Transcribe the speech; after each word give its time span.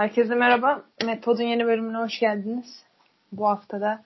Herkese 0.00 0.34
merhaba. 0.34 0.82
Metod'un 1.04 1.42
yeni 1.42 1.66
bölümüne 1.66 1.96
hoş 1.98 2.20
geldiniz. 2.20 2.84
Bu 3.32 3.48
haftada 3.48 4.02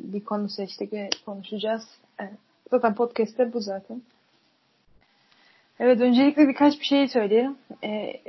bir 0.00 0.24
konu 0.24 0.48
seçtik 0.48 0.92
ve 0.92 1.10
konuşacağız. 1.26 1.82
Zaten 2.70 2.94
podcast'te 2.94 3.52
bu 3.52 3.60
zaten. 3.60 4.02
Evet 5.80 6.00
öncelikle 6.00 6.48
birkaç 6.48 6.80
bir 6.80 6.84
şey 6.84 7.08
söyleyelim. 7.08 7.58
Ee, 7.84 8.20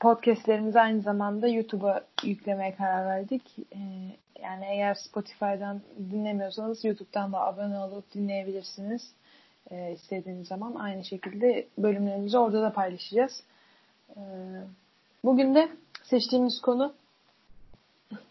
podcastlerimizi 0.00 0.80
aynı 0.80 1.02
zamanda 1.02 1.48
YouTube'a 1.48 2.04
yüklemeye 2.24 2.74
karar 2.74 3.06
verdik. 3.06 3.42
Ee, 3.58 3.78
yani 4.42 4.64
eğer 4.64 4.94
Spotify'dan 4.94 5.80
dinlemiyorsanız 6.10 6.84
YouTube'dan 6.84 7.32
da 7.32 7.40
abone 7.40 7.78
olup 7.78 8.14
dinleyebilirsiniz. 8.14 9.02
İstediğiniz 9.92 10.48
zaman 10.48 10.74
aynı 10.74 11.04
şekilde 11.04 11.66
bölümlerimizi 11.78 12.38
orada 12.38 12.62
da 12.62 12.72
paylaşacağız. 12.72 13.42
Bugün 15.24 15.54
de 15.54 15.68
seçtiğimiz 16.04 16.60
konu 16.60 16.94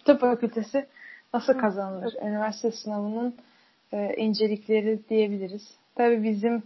tıp 0.05 0.21
fakültesi 0.21 0.85
nasıl 1.33 1.53
kazanılır? 1.53 2.13
Üniversite 2.21 2.71
sınavının 2.71 3.35
e, 3.93 4.15
incelikleri 4.17 4.99
diyebiliriz. 5.09 5.75
Tabii 5.95 6.23
bizim 6.23 6.63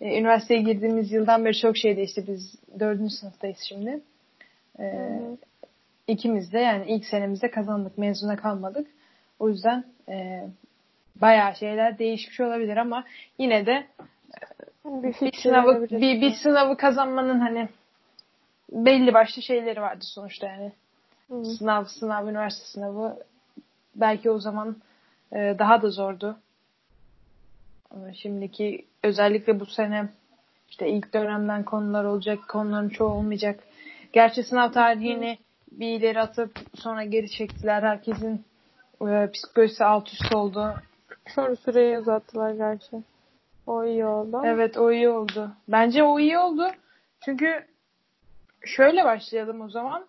e, 0.00 0.18
üniversiteye 0.18 0.62
girdiğimiz 0.62 1.12
yıldan 1.12 1.44
beri 1.44 1.58
çok 1.58 1.76
şey 1.76 1.96
değişti. 1.96 2.24
Biz 2.28 2.54
dördüncü 2.80 3.14
sınıftayız 3.14 3.58
şimdi. 3.68 4.00
E, 4.78 5.18
İkimiz 6.10 6.52
de 6.52 6.58
yani 6.58 6.84
ilk 6.88 7.06
senemizde 7.06 7.50
kazandık. 7.50 7.98
Mezuna 7.98 8.36
kalmadık. 8.36 8.86
O 9.38 9.48
yüzden 9.48 9.84
e, 10.08 10.44
bayağı 11.20 11.56
şeyler 11.56 11.98
değişmiş 11.98 12.40
olabilir 12.40 12.76
ama 12.76 13.04
yine 13.38 13.66
de 13.66 13.86
e, 14.86 15.02
bir, 15.02 15.14
bir 15.20 15.32
sınavı 15.42 15.82
bir, 15.90 16.20
bir 16.20 16.34
sınavı 16.42 16.76
kazanmanın 16.76 17.40
hani 17.40 17.68
belli 18.72 19.14
başlı 19.14 19.42
şeyleri 19.42 19.80
vardı 19.80 20.04
sonuçta 20.04 20.46
yani. 20.46 20.72
Hı. 21.28 21.44
Sınav, 21.44 21.84
sınav, 21.84 22.26
üniversite 22.26 22.66
sınavı 22.66 23.18
belki 23.94 24.30
o 24.30 24.38
zaman 24.38 24.76
e, 25.32 25.56
daha 25.58 25.82
da 25.82 25.90
zordu. 25.90 26.36
Şimdiki 28.14 28.86
özellikle 29.02 29.60
bu 29.60 29.66
sene 29.66 30.08
işte 30.70 30.88
ilk 30.88 31.14
dönemden 31.14 31.64
konular 31.64 32.04
olacak, 32.04 32.38
konuların 32.48 32.88
çoğu 32.88 33.08
olmayacak. 33.08 33.60
Gerçi 34.12 34.42
sınav 34.42 34.72
tarihini 34.72 35.38
bir 35.72 35.88
ileri 35.88 36.20
atıp 36.20 36.58
sonra 36.74 37.04
geri 37.04 37.30
çektiler. 37.30 37.82
Herkesin 37.82 38.44
e, 39.08 39.30
psikolojisi 39.32 39.84
alt 39.84 40.08
üst 40.08 40.34
oldu. 40.34 40.74
Sonra 41.34 41.56
süreyi 41.56 41.98
uzattılar 41.98 42.54
gerçi. 42.54 42.96
O 43.66 43.84
iyi 43.84 44.06
oldu. 44.06 44.42
Evet 44.44 44.76
o 44.76 44.92
iyi 44.92 45.08
oldu. 45.08 45.50
Bence 45.68 46.02
o 46.02 46.18
iyi 46.18 46.38
oldu. 46.38 46.66
Çünkü 47.24 47.64
şöyle 48.64 49.04
başlayalım 49.04 49.60
o 49.60 49.68
zaman. 49.68 50.06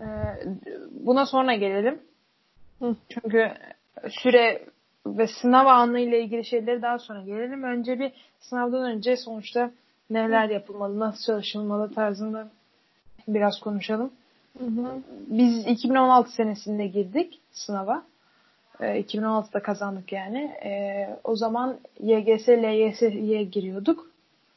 Ee, 0.00 0.04
buna 0.90 1.26
sonra 1.26 1.54
gelelim. 1.54 1.98
Hı. 2.78 2.96
Çünkü 3.08 3.52
süre 4.10 4.64
ve 5.06 5.26
sınav 5.26 5.66
anı 5.66 6.00
ile 6.00 6.22
ilgili 6.22 6.44
şeyleri 6.44 6.82
daha 6.82 6.98
sonra 6.98 7.22
gelelim. 7.22 7.62
Önce 7.62 7.98
bir 7.98 8.12
sınavdan 8.40 8.84
önce 8.84 9.16
sonuçta 9.16 9.70
neler 10.10 10.48
yapılmalı, 10.48 10.98
nasıl 10.98 11.26
çalışılmalı 11.26 11.94
tarzında 11.94 12.48
biraz 13.28 13.60
konuşalım. 13.60 14.10
Hı 14.58 14.64
hı. 14.64 15.02
Biz 15.26 15.66
2016 15.66 16.32
senesinde 16.32 16.86
girdik 16.86 17.40
sınava. 17.52 18.02
E, 18.80 19.00
2016'da 19.00 19.62
kazandık 19.62 20.12
yani. 20.12 20.38
E, 20.64 21.08
o 21.24 21.36
zaman 21.36 21.76
YGS, 22.00 22.48
LYS'ye 22.48 23.44
giriyorduk. 23.44 24.10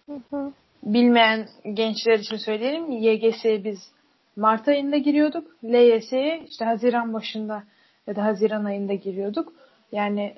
Hı 0.06 0.20
hı 0.30 0.52
bilmeyen 0.84 1.48
gençler 1.74 2.20
için 2.20 2.38
söyleyelim. 2.38 2.92
YGS'ye 2.92 3.64
biz 3.64 3.92
Mart 4.36 4.68
ayında 4.68 4.98
giriyorduk. 4.98 5.48
LYS'ye 5.64 6.46
işte 6.50 6.66
Haziran 6.66 7.14
başında 7.14 7.64
ya 8.08 8.16
da 8.16 8.24
Haziran 8.24 8.66
ayında 8.66 8.94
giriyorduk. 8.94 9.54
Yani 9.92 10.36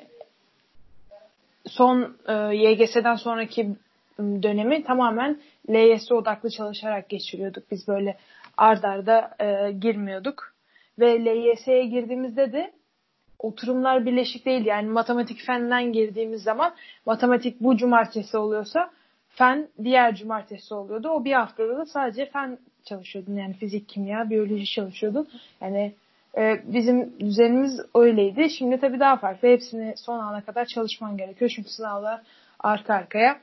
son 1.67 2.15
e, 2.27 2.33
YGS'den 2.55 3.15
sonraki 3.15 3.75
dönemi 4.19 4.83
tamamen 4.83 5.39
LYS 5.69 6.11
odaklı 6.11 6.49
çalışarak 6.49 7.09
geçiriyorduk. 7.09 7.71
Biz 7.71 7.87
böyle 7.87 8.17
ard 8.57 8.83
arda 8.83 9.35
e, 9.39 9.71
girmiyorduk. 9.71 10.53
Ve 10.99 11.25
LYS'ye 11.25 11.85
girdiğimizde 11.85 12.53
de 12.53 12.71
oturumlar 13.39 14.05
birleşik 14.05 14.45
değil. 14.45 14.65
Yani 14.65 14.89
matematik 14.89 15.41
fenden 15.45 15.93
girdiğimiz 15.93 16.43
zaman 16.43 16.73
matematik 17.05 17.61
bu 17.61 17.77
cumartesi 17.77 18.37
oluyorsa 18.37 18.91
fen 19.35 19.67
diğer 19.83 20.15
cumartesi 20.15 20.73
oluyordu. 20.73 21.09
O 21.09 21.25
bir 21.25 21.33
haftada 21.33 21.77
da 21.77 21.85
sadece 21.85 22.25
fen 22.25 22.57
çalışıyordun. 22.85 23.35
Yani 23.35 23.53
fizik, 23.53 23.89
kimya, 23.89 24.29
biyoloji 24.29 24.65
çalışıyordun. 24.65 25.27
Yani 25.61 25.93
e, 26.37 26.61
bizim 26.73 27.19
düzenimiz 27.19 27.79
öyleydi. 27.95 28.49
Şimdi 28.49 28.79
tabii 28.79 28.99
daha 28.99 29.17
farklı. 29.17 29.47
Hepsini 29.47 29.93
son 29.97 30.19
ana 30.19 30.41
kadar 30.41 30.65
çalışman 30.65 31.17
gerekiyor. 31.17 31.51
Çünkü 31.55 31.69
sınavlar 31.69 32.21
arka 32.59 32.93
arkaya. 32.93 33.39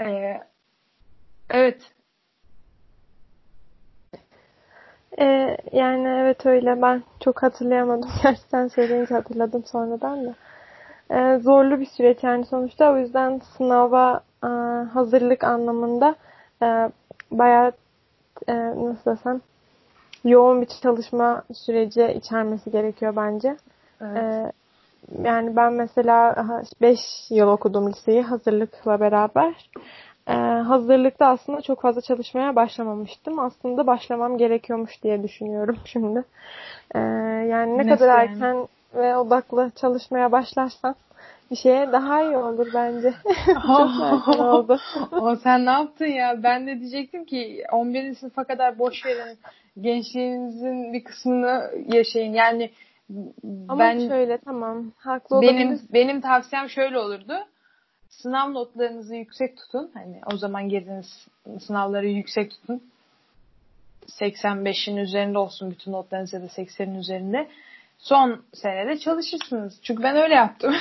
E, 0.00 0.40
evet. 1.50 1.80
Ee, 5.18 5.56
yani 5.72 6.08
evet 6.08 6.46
öyle. 6.46 6.82
Ben 6.82 7.02
çok 7.20 7.42
hatırlayamadım. 7.42 8.10
Gerçekten 8.22 8.68
söyleyince 8.68 9.14
hatırladım 9.14 9.64
sonradan 9.64 10.26
da. 10.26 10.34
Ee, 11.10 11.38
zorlu 11.38 11.80
bir 11.80 11.86
süreç 11.86 12.18
yani 12.22 12.46
sonuçta. 12.46 12.92
O 12.92 12.98
yüzden 12.98 13.40
sınava 13.56 14.22
e, 14.44 14.48
hazırlık 14.92 15.44
anlamında 15.44 16.14
e, 16.62 16.90
bayağı 17.30 17.72
e, 18.48 18.54
nasıl 18.54 19.10
desem 19.10 19.40
yoğun 20.24 20.60
bir 20.60 20.68
çalışma 20.82 21.42
süreci 21.54 22.14
içermesi 22.16 22.70
gerekiyor 22.70 23.16
bence. 23.16 23.56
Evet. 24.00 24.16
E, 24.16 24.52
yani 25.22 25.56
ben 25.56 25.72
mesela 25.72 26.46
5 26.82 27.00
yıl 27.30 27.48
okudum 27.48 27.90
liseyi 27.90 28.22
hazırlıkla 28.22 29.00
beraber. 29.00 29.70
Ee, 30.28 30.32
hazırlıkta 30.62 31.26
aslında 31.26 31.60
çok 31.60 31.82
fazla 31.82 32.00
çalışmaya 32.00 32.56
başlamamıştım. 32.56 33.38
Aslında 33.38 33.86
başlamam 33.86 34.38
gerekiyormuş 34.38 35.02
diye 35.02 35.22
düşünüyorum 35.22 35.76
şimdi. 35.84 36.24
Ee, 36.94 36.98
yani 37.50 37.78
ne 37.78 37.86
Nasıl 37.86 38.04
kadar 38.04 38.18
erken 38.18 38.68
ve 38.94 39.16
odaklı 39.16 39.70
çalışmaya 39.76 40.32
başlarsan 40.32 40.94
bir 41.50 41.56
şeye 41.56 41.92
daha 41.92 42.22
iyi 42.22 42.36
olur 42.36 42.68
bence. 42.74 43.14
Çok 43.46 43.90
erken 44.02 44.38
oldu. 44.44 44.78
o 45.10 45.36
sen 45.36 45.66
ne 45.66 45.70
yaptın 45.70 46.06
ya? 46.06 46.42
Ben 46.42 46.66
de 46.66 46.80
diyecektim 46.80 47.24
ki 47.24 47.64
11. 47.72 48.14
sınıfa 48.14 48.44
kadar 48.44 48.78
boş 48.78 49.06
verin. 49.06 49.38
Gençliğinizin 49.80 50.92
bir 50.92 51.04
kısmını 51.04 51.70
yaşayın. 51.94 52.32
Yani 52.34 52.70
Ama 53.68 53.78
ben 53.78 54.08
şöyle 54.08 54.38
tamam. 54.38 54.92
Haklı 54.98 55.42
benim 55.42 55.68
olabilir. 55.68 55.80
benim 55.92 56.20
tavsiyem 56.20 56.68
şöyle 56.68 56.98
olurdu. 56.98 57.34
Sınav 58.08 58.52
notlarınızı 58.54 59.14
yüksek 59.16 59.56
tutun. 59.56 59.90
Hani 59.94 60.20
o 60.32 60.36
zaman 60.36 60.68
girdiğiniz 60.68 61.26
sınavları 61.60 62.08
yüksek 62.08 62.50
tutun. 62.50 62.82
85'in 64.08 64.96
üzerinde 64.96 65.38
olsun 65.38 65.70
bütün 65.70 65.92
notlarınız 65.92 66.32
ya 66.32 66.42
da 66.42 66.46
80'in 66.46 66.94
üzerinde 66.94 67.48
son 68.00 68.42
senede 68.54 68.98
çalışırsınız. 68.98 69.80
Çünkü 69.82 70.02
ben 70.02 70.16
öyle 70.16 70.34
yaptım. 70.34 70.74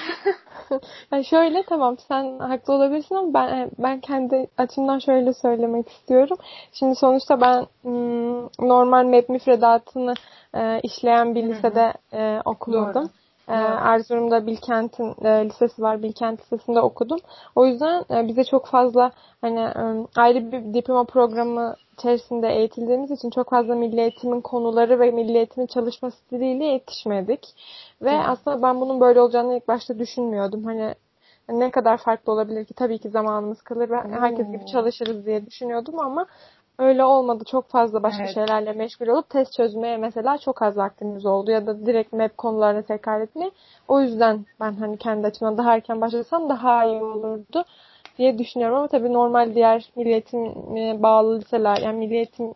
yani 1.11 1.25
şöyle 1.25 1.63
tamam 1.63 1.97
sen 2.07 2.39
haklı 2.39 2.73
olabilirsin 2.73 3.15
ama 3.15 3.33
ben 3.33 3.71
ben 3.77 3.99
kendi 3.99 4.47
açımdan 4.57 4.99
şöyle 4.99 5.33
söylemek 5.33 5.89
istiyorum. 5.89 6.37
Şimdi 6.73 6.95
sonuçta 6.95 7.41
ben 7.41 7.65
hmm, 7.81 8.43
normal 8.69 9.05
MEP 9.05 9.29
müfredatını 9.29 10.13
e, 10.53 10.79
işleyen 10.83 11.35
bir 11.35 11.43
lisede 11.43 11.93
e, 12.13 12.41
okumuştum. 12.45 13.03
Doğru. 13.03 13.18
Ee, 13.49 13.53
Erzurum'da 13.53 14.47
Bilkent'in 14.47 15.25
e, 15.25 15.45
lisesi 15.45 15.81
var. 15.81 16.03
Bilkent 16.03 16.41
Lisesi'nde 16.41 16.81
okudum. 16.81 17.19
O 17.55 17.65
yüzden 17.65 18.05
e, 18.11 18.27
bize 18.27 18.43
çok 18.43 18.67
fazla 18.67 19.11
hani 19.41 19.59
e, 19.59 20.07
ayrı 20.15 20.51
bir 20.51 20.73
diploma 20.73 21.03
programı 21.03 21.75
içerisinde 21.93 22.49
eğitildiğimiz 22.49 23.11
için 23.11 23.29
çok 23.29 23.49
fazla 23.49 23.75
milli 23.75 24.01
eğitimin 24.01 24.41
konuları 24.41 24.99
ve 24.99 25.11
milli 25.11 25.37
eğitimin 25.37 25.67
çalışma 25.67 26.11
stiliyle 26.11 26.65
yetişmedik. 26.65 27.47
Ve 28.01 28.17
Hı. 28.17 28.23
aslında 28.23 28.61
ben 28.61 28.81
bunun 28.81 29.01
böyle 29.01 29.21
olacağını 29.21 29.57
ilk 29.57 29.67
başta 29.67 29.99
düşünmüyordum. 29.99 30.63
Hani 30.63 30.95
ne 31.49 31.71
kadar 31.71 31.97
farklı 31.97 32.33
olabilir 32.33 32.65
ki 32.65 32.73
tabii 32.73 32.99
ki 32.99 33.09
zamanımız 33.09 33.61
kalır 33.61 33.89
ve 33.89 33.95
herkes 33.95 34.47
gibi 34.51 34.65
çalışırız 34.65 35.25
diye 35.25 35.45
düşünüyordum 35.45 35.99
ama 35.99 36.25
öyle 36.79 37.03
olmadı. 37.03 37.43
Çok 37.51 37.69
fazla 37.69 38.03
başka 38.03 38.23
evet. 38.23 38.33
şeylerle 38.33 38.73
meşgul 38.73 39.07
olup 39.07 39.29
test 39.29 39.53
çözmeye 39.53 39.97
mesela 39.97 40.37
çok 40.37 40.61
az 40.61 40.77
vaktimiz 40.77 41.25
oldu 41.25 41.51
ya 41.51 41.67
da 41.67 41.85
direkt 41.85 42.13
map 42.13 42.37
konularını 42.37 42.83
tekrar 42.83 43.21
etmeye. 43.21 43.51
O 43.87 44.01
yüzden 44.01 44.45
ben 44.59 44.71
hani 44.71 44.97
kendi 44.97 45.27
açımdan 45.27 45.57
daha 45.57 45.75
erken 45.75 46.01
başlasam 46.01 46.49
daha 46.49 46.85
iyi 46.85 47.03
olurdu 47.03 47.65
diye 48.17 48.37
düşünüyorum 48.37 48.77
ama 48.77 48.87
tabii 48.87 49.13
normal 49.13 49.55
diğer 49.55 49.91
milliyetin 49.95 50.53
bağlı 51.03 51.39
liseler 51.39 51.77
yani 51.77 51.97
milliyetin 51.97 52.55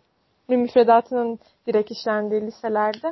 müfredatının 0.49 1.39
direkt 1.67 1.91
işlendiği 1.91 2.41
liselerde 2.41 3.11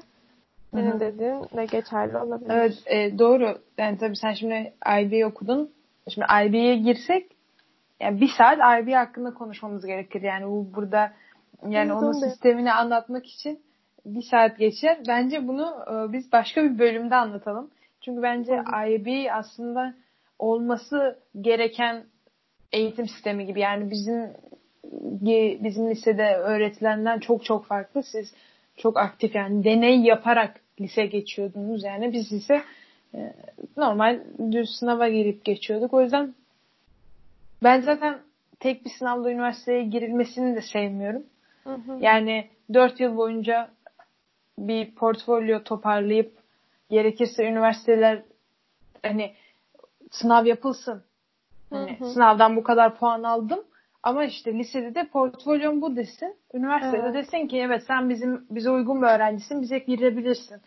senin 0.74 1.00
dediğin 1.00 1.44
de 1.58 1.66
geçerli 1.66 2.18
olabilir. 2.18 2.50
Evet 2.50 2.84
e, 2.86 3.20
doğru. 3.20 3.58
Yani 3.78 3.98
tabii 3.98 4.16
sen 4.16 4.34
şimdi 4.34 4.74
IB 5.00 5.26
okudun. 5.28 5.72
Şimdi 6.10 6.28
IB'ye 6.46 6.76
girsek 6.76 7.41
yani 8.02 8.22
bir 8.22 8.30
saat 8.38 8.84
IB 8.84 8.94
hakkında 8.94 9.34
konuşmamız 9.34 9.86
gerekir. 9.86 10.22
Yani 10.22 10.46
bu 10.46 10.74
burada 10.76 11.12
yani 11.64 11.92
evet, 11.92 12.04
onun 12.04 12.12
sistemini 12.12 12.74
anlatmak 12.74 13.26
için 13.26 13.60
bir 14.06 14.22
saat 14.22 14.58
geçer. 14.58 14.98
Bence 15.08 15.48
bunu 15.48 15.76
e, 15.92 16.14
biz 16.14 16.32
başka 16.32 16.64
bir 16.64 16.80
bölümde 16.80 17.16
anlatalım. 17.16 17.72
Çünkü 18.02 18.22
bence 18.22 18.64
IB 18.88 19.28
aslında 19.34 19.94
olması 20.40 21.20
gereken 21.42 22.04
eğitim 22.72 23.08
sistemi 23.08 23.46
gibi. 23.46 23.60
Yani 23.60 23.92
bizim 23.92 24.30
bizim 25.64 25.90
lisede 25.90 26.36
öğretilenden 26.36 27.20
çok 27.20 27.46
çok 27.46 27.66
farklı. 27.66 28.04
Siz 28.04 28.34
çok 28.78 28.98
aktif 28.98 29.36
yani 29.36 29.64
deney 29.64 30.00
yaparak 30.00 30.62
lise 30.82 31.06
geçiyordunuz. 31.06 31.84
Yani 31.84 32.14
biz 32.14 32.32
ise 32.32 32.62
e, 33.16 33.34
normal 33.78 34.20
düz 34.52 34.70
sınava 34.70 35.10
girip 35.10 35.46
geçiyorduk. 35.46 35.94
O 35.94 36.02
yüzden 36.02 36.34
ben 37.64 37.82
zaten 37.82 38.20
tek 38.60 38.86
bir 38.86 38.90
sınavla 38.90 39.32
üniversiteye 39.32 39.84
girilmesini 39.84 40.56
de 40.56 40.62
sevmiyorum. 40.62 41.24
Hı 41.64 41.74
hı. 41.74 41.98
Yani 42.00 42.50
dört 42.74 43.00
yıl 43.00 43.18
boyunca 43.18 43.70
bir 44.58 44.96
portfolyo 44.96 45.64
toparlayıp 45.64 46.38
gerekirse 46.90 47.46
üniversiteler 47.46 48.22
hani 49.04 49.34
sınav 50.12 50.46
yapılsın. 50.46 51.04
Hani 51.70 52.00
hı 52.00 52.06
hı. 52.06 52.10
sınavdan 52.10 52.56
bu 52.56 52.64
kadar 52.64 52.96
puan 52.96 53.24
aldım 53.24 53.60
ama 54.04 54.26
işte 54.26 54.54
lisede 54.54 54.96
de 54.96 55.08
portfolyon 55.08 55.82
bu 55.82 55.96
desin. 55.96 56.36
Üniversitede 56.54 57.02
evet. 57.06 57.14
desin 57.14 57.48
ki 57.48 57.58
evet 57.58 57.84
sen 57.88 58.10
bizim 58.10 58.46
bize 58.50 58.70
uygun 58.70 59.02
bir 59.02 59.08
öğrencisin. 59.08 59.62
Bize 59.62 59.78
girebilirsin. 59.78 60.62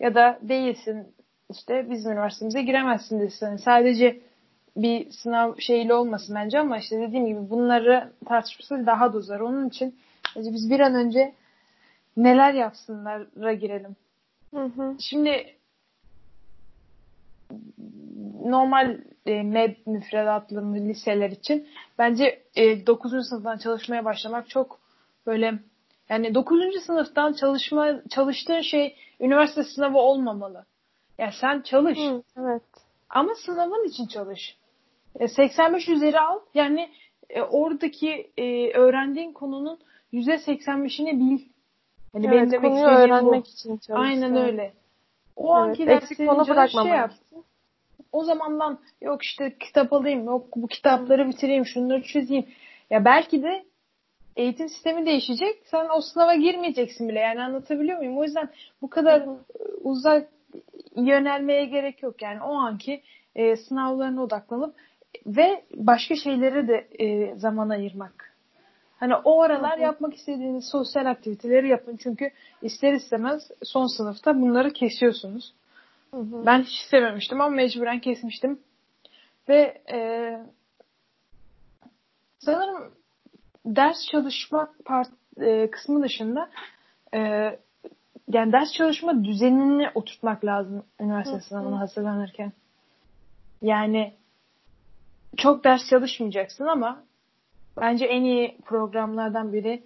Ya 0.00 0.14
da 0.14 0.38
değilsin. 0.42 1.14
işte 1.50 1.90
bizim 1.90 2.12
üniversitemize 2.12 2.62
giremezsin 2.62 3.20
desin. 3.20 3.46
Yani 3.46 3.58
sadece 3.58 4.20
bir 4.76 5.10
sınav 5.10 5.56
şeyiyle 5.58 5.94
olmasın 5.94 6.34
bence 6.34 6.58
ama 6.58 6.78
işte 6.78 7.00
dediğim 7.00 7.26
gibi 7.26 7.50
bunları 7.50 8.12
tartışması 8.26 8.86
daha 8.86 9.12
da 9.12 9.18
uzar. 9.18 9.40
Onun 9.40 9.68
için 9.68 9.98
biz 10.36 10.70
bir 10.70 10.80
an 10.80 10.94
önce 10.94 11.34
neler 12.16 12.54
yapsınlara 12.54 13.52
girelim. 13.52 13.96
Hı 14.54 14.64
hı. 14.64 14.96
Şimdi 15.00 15.54
normal 18.44 18.98
e, 19.26 19.42
MEB 19.42 19.76
müfredatlı 19.86 20.74
liseler 20.74 21.30
için 21.30 21.68
bence 21.98 22.42
e, 22.54 22.86
9. 22.86 23.28
sınıftan 23.28 23.58
çalışmaya 23.58 24.04
başlamak 24.04 24.48
çok 24.48 24.78
böyle 25.26 25.58
yani 26.08 26.34
9. 26.34 26.82
sınıftan 26.86 27.32
çalışma 27.32 28.02
çalıştığın 28.10 28.60
şey 28.60 28.96
üniversite 29.20 29.64
sınavı 29.64 29.98
olmamalı. 29.98 30.64
Yani 31.18 31.32
sen 31.40 31.60
çalış. 31.60 31.98
Hı, 31.98 32.22
evet. 32.36 32.62
Ama 33.10 33.34
sınavın 33.34 33.88
için 33.88 34.06
çalış. 34.06 34.56
E, 35.18 35.28
85 35.28 35.88
üzeri 35.88 36.20
al. 36.20 36.40
Yani 36.54 36.88
e, 37.30 37.42
oradaki 37.42 38.30
e, 38.36 38.70
öğrendiğin 38.72 39.32
konunun 39.32 39.78
%85'ini 40.12 41.20
bil. 41.20 41.44
Hani 42.12 42.26
evet, 42.26 42.36
benim 42.36 42.50
demek 42.50 42.70
konuyu 42.70 42.86
öğrenmek 42.86 43.44
bu. 43.44 43.48
için 43.48 43.76
çalış. 43.76 44.00
Aynen 44.00 44.36
öyle. 44.36 44.72
O 45.36 45.56
evet, 45.56 45.68
anki 45.68 45.86
derslerin 45.86 46.68
şey 46.68 46.84
yap. 46.84 47.12
O 48.12 48.24
zamandan 48.24 48.78
yok 49.02 49.22
işte 49.22 49.56
kitap 49.60 49.92
alayım, 49.92 50.24
yok 50.24 50.46
bu 50.56 50.66
kitapları 50.66 51.28
bitireyim, 51.28 51.66
şunları 51.66 52.02
çözeyim. 52.02 52.46
Ya 52.90 53.04
belki 53.04 53.42
de 53.42 53.64
eğitim 54.36 54.68
sistemi 54.68 55.06
değişecek. 55.06 55.62
Sen 55.64 55.86
o 55.96 56.00
sınava 56.00 56.34
girmeyeceksin 56.34 57.08
bile. 57.08 57.18
Yani 57.18 57.42
anlatabiliyor 57.42 57.98
muyum? 57.98 58.18
O 58.18 58.24
yüzden 58.24 58.48
bu 58.82 58.90
kadar 58.90 59.26
Hı-hı. 59.26 59.38
uzak 59.84 60.28
yönelmeye 60.96 61.64
gerek 61.64 62.02
yok. 62.02 62.22
Yani 62.22 62.42
o 62.42 62.54
anki 62.54 63.02
e, 63.34 63.56
sınavlarına 63.56 64.22
odaklanıp 64.22 64.74
ve 65.26 65.64
başka 65.74 66.16
şeylere 66.16 66.68
de 66.68 66.88
e, 67.04 67.34
zaman 67.36 67.68
ayırmak. 67.68 68.30
Hani 69.00 69.14
o 69.14 69.42
aralar 69.42 69.78
yapmak 69.78 70.14
istediğiniz 70.14 70.68
sosyal 70.72 71.06
aktiviteleri 71.06 71.68
yapın. 71.68 71.96
Çünkü 71.96 72.30
ister 72.62 72.92
istemez 72.92 73.50
son 73.62 73.86
sınıfta 73.96 74.40
bunları 74.40 74.72
kesiyorsunuz. 74.72 75.54
Ben 76.46 76.62
hiç 76.62 76.82
istememiştim 76.84 77.40
ama 77.40 77.50
mecburen 77.50 78.00
kesmiştim. 78.00 78.60
Ve 79.48 79.82
e, 79.92 80.38
sanırım 82.38 82.92
ders 83.66 84.06
çalışma 84.12 84.72
part, 84.84 85.08
e, 85.40 85.70
kısmı 85.70 86.02
dışında 86.02 86.50
e, 87.14 87.18
yani 88.28 88.52
ders 88.52 88.72
çalışma 88.72 89.24
düzenini 89.24 89.90
oturtmak 89.94 90.44
lazım 90.44 90.84
üniversite 91.00 91.40
sınavına 91.40 91.80
hazırlanırken. 91.80 92.52
Yani 93.62 94.14
çok 95.36 95.64
ders 95.64 95.88
çalışmayacaksın 95.88 96.66
ama 96.66 97.02
bence 97.76 98.06
en 98.06 98.24
iyi 98.24 98.58
programlardan 98.64 99.52
biri 99.52 99.82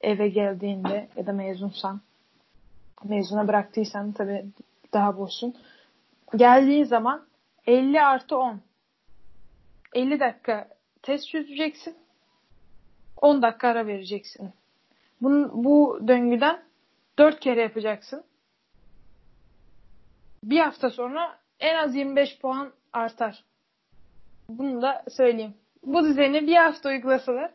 eve 0.00 0.28
geldiğinde 0.28 1.08
ya 1.16 1.26
da 1.26 1.32
mezunsan 1.32 2.00
mezuna 3.04 3.48
bıraktıysan 3.48 4.12
tabii 4.12 4.46
daha 4.92 5.16
boşsun. 5.18 5.54
Geldiğin 6.36 6.84
zaman 6.84 7.26
50 7.66 8.02
artı 8.02 8.36
10 8.36 8.60
50 9.94 10.20
dakika 10.20 10.68
test 11.02 11.28
çözeceksin. 11.28 11.96
10 13.16 13.42
dakika 13.42 13.68
ara 13.68 13.86
vereceksin. 13.86 14.52
Bunun, 15.22 15.64
bu 15.64 16.00
döngüden 16.08 16.62
4 17.18 17.40
kere 17.40 17.62
yapacaksın. 17.62 18.24
Bir 20.44 20.60
hafta 20.60 20.90
sonra 20.90 21.38
en 21.60 21.74
az 21.74 21.94
25 21.94 22.38
puan 22.38 22.72
artar. 22.92 23.44
Bunu 24.50 24.82
da 24.82 25.02
söyleyeyim. 25.08 25.54
Bu 25.82 26.04
düzeni 26.04 26.46
bir 26.46 26.56
hafta 26.56 26.88
uygulasalar 26.88 27.50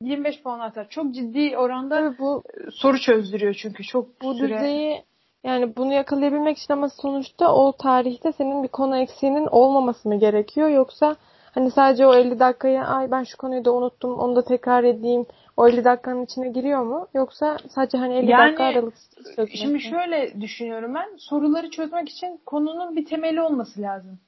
25 0.00 0.42
puan 0.42 0.60
artar. 0.60 0.88
Çok 0.88 1.14
ciddi 1.14 1.58
oranda 1.58 1.98
Tabii 1.98 2.18
bu 2.18 2.42
soru 2.72 2.98
çözdürüyor 2.98 3.54
çünkü 3.54 3.82
çok 3.82 4.22
bu 4.22 4.34
süre... 4.34 4.54
düzeyi 4.54 5.04
yani 5.44 5.76
bunu 5.76 5.92
yakalayabilmek 5.92 6.58
için 6.58 6.72
ama 6.72 6.88
sonuçta 6.88 7.54
o 7.54 7.72
tarihte 7.72 8.32
senin 8.32 8.62
bir 8.62 8.68
konu 8.68 8.96
eksiğinin 8.96 9.46
olmaması 9.46 10.08
mı 10.08 10.18
gerekiyor 10.18 10.68
yoksa 10.68 11.16
hani 11.52 11.70
sadece 11.70 12.06
o 12.06 12.14
50 12.14 12.38
dakikaya 12.38 12.86
ay 12.86 13.10
ben 13.10 13.22
şu 13.22 13.36
konuyu 13.36 13.64
da 13.64 13.72
unuttum 13.72 14.18
onu 14.18 14.36
da 14.36 14.44
tekrar 14.44 14.84
edeyim 14.84 15.26
o 15.56 15.68
50 15.68 15.84
dakikanın 15.84 16.24
içine 16.24 16.48
giriyor 16.48 16.82
mu? 16.82 17.08
Yoksa 17.14 17.56
sadece 17.68 17.98
hani 17.98 18.14
50 18.14 18.30
yani, 18.30 18.42
dakika 18.42 18.64
aralıksız 18.64 19.24
çözmek 19.36 19.56
Şimdi 19.56 19.80
şöyle 19.80 20.40
düşünüyorum 20.40 20.94
ben. 20.94 21.16
Soruları 21.18 21.70
çözmek 21.70 22.08
için 22.08 22.40
konunun 22.46 22.96
bir 22.96 23.06
temeli 23.06 23.40
olması 23.40 23.82
lazım. 23.82 24.18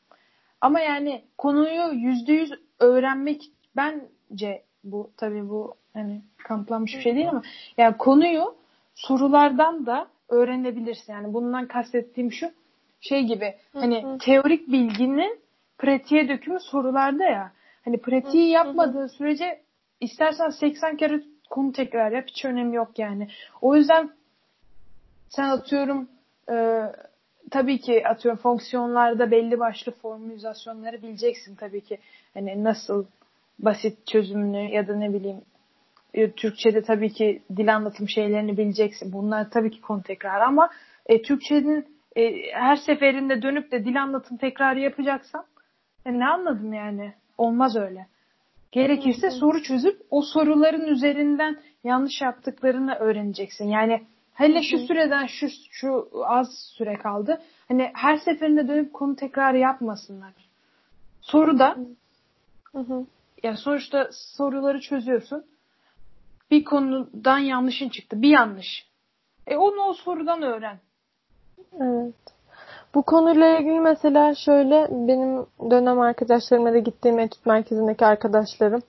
Ama 0.60 0.80
yani 0.80 1.24
konuyu 1.38 1.92
yüzde 1.92 2.32
yüz 2.32 2.52
öğrenmek 2.80 3.42
bence 3.76 4.62
bu 4.84 5.10
tabii 5.16 5.48
bu 5.48 5.74
hani 5.94 6.22
kanıtlanmış 6.38 6.94
bir 6.94 7.00
şey 7.00 7.14
değil 7.14 7.28
ama 7.28 7.42
yani 7.78 7.96
konuyu 7.96 8.54
sorulardan 8.94 9.86
da 9.86 10.08
öğrenebilirsin. 10.28 11.12
Yani 11.12 11.34
bundan 11.34 11.66
kastettiğim 11.66 12.32
şu 12.32 12.50
şey 13.00 13.24
gibi 13.24 13.54
hani 13.72 14.18
teorik 14.18 14.68
bilginin 14.68 15.40
pratiğe 15.78 16.28
dökümü 16.28 16.60
sorularda 16.60 17.24
ya. 17.24 17.52
Hani 17.84 18.00
pratiği 18.00 18.48
yapmadığın 18.50 19.06
sürece 19.06 19.60
istersen 20.00 20.50
80 20.50 20.96
kere 20.96 21.20
konu 21.50 21.72
tekrar 21.72 22.12
yap 22.12 22.24
hiç 22.26 22.44
önemi 22.44 22.76
yok 22.76 22.98
yani. 22.98 23.28
O 23.60 23.76
yüzden 23.76 24.10
sen 25.28 25.48
atıyorum 25.48 26.08
e, 26.50 26.82
tabii 27.50 27.78
ki 27.78 28.08
atıyorum 28.08 28.40
fonksiyonlarda 28.40 29.30
belli 29.30 29.58
başlı 29.58 29.92
formülizasyonları 29.92 31.02
bileceksin 31.02 31.54
tabii 31.54 31.80
ki. 31.80 31.98
Hani 32.34 32.64
nasıl 32.64 33.04
basit 33.58 34.06
çözümünü 34.06 34.70
ya 34.74 34.88
da 34.88 34.96
ne 34.96 35.12
bileyim 35.12 35.40
e, 36.14 36.30
Türkçe'de 36.30 36.82
tabii 36.82 37.12
ki 37.12 37.42
dil 37.56 37.76
anlatım 37.76 38.08
şeylerini 38.08 38.56
bileceksin. 38.56 39.12
Bunlar 39.12 39.50
tabii 39.50 39.70
ki 39.70 39.80
konu 39.80 40.02
tekrar 40.02 40.40
ama 40.40 40.70
e, 41.06 41.22
Türkçenin 41.22 41.86
e, 42.16 42.52
her 42.52 42.76
seferinde 42.76 43.42
dönüp 43.42 43.72
de 43.72 43.84
dil 43.84 44.02
anlatım 44.02 44.36
tekrarı 44.36 44.80
yapacaksan 44.80 45.44
e, 46.06 46.18
ne 46.18 46.26
anladım 46.26 46.72
yani? 46.72 47.12
Olmaz 47.38 47.76
öyle. 47.76 48.06
Gerekirse 48.72 49.30
soru 49.30 49.62
çözüp 49.62 50.00
o 50.10 50.22
soruların 50.22 50.86
üzerinden 50.86 51.56
yanlış 51.84 52.20
yaptıklarını 52.20 52.94
öğreneceksin. 52.94 53.68
Yani 53.68 54.02
hele 54.36 54.62
şu 54.62 54.78
süreden 54.78 55.26
şu 55.26 55.48
şu 55.70 56.10
az 56.24 56.48
süre 56.76 56.94
kaldı. 56.94 57.40
Hani 57.68 57.90
her 57.94 58.16
seferinde 58.16 58.68
dönüp 58.68 58.92
konu 58.92 59.16
tekrar 59.16 59.54
yapmasınlar. 59.54 60.32
Soruda 61.20 61.76
hı 62.72 62.78
hı. 62.78 63.06
yani 63.42 63.56
sonuçta 63.56 64.08
soruları 64.12 64.80
çözüyorsun. 64.80 65.44
Bir 66.50 66.64
konudan 66.64 67.38
yanlışın 67.38 67.88
çıktı. 67.88 68.22
Bir 68.22 68.30
yanlış. 68.30 68.86
E 69.46 69.56
onu 69.56 69.82
o 69.82 69.92
sorudan 69.92 70.42
öğren. 70.42 70.78
Evet. 71.80 72.14
Bu 72.94 73.02
konuyla 73.02 73.58
ilgili 73.58 73.80
mesela 73.80 74.34
şöyle 74.34 74.88
benim 74.90 75.46
dönem 75.70 76.00
arkadaşlarıma 76.00 76.72
da 76.72 76.78
gittiğim 76.78 77.18
etüt 77.18 77.46
merkezindeki 77.46 78.06
arkadaşlarım 78.06 78.82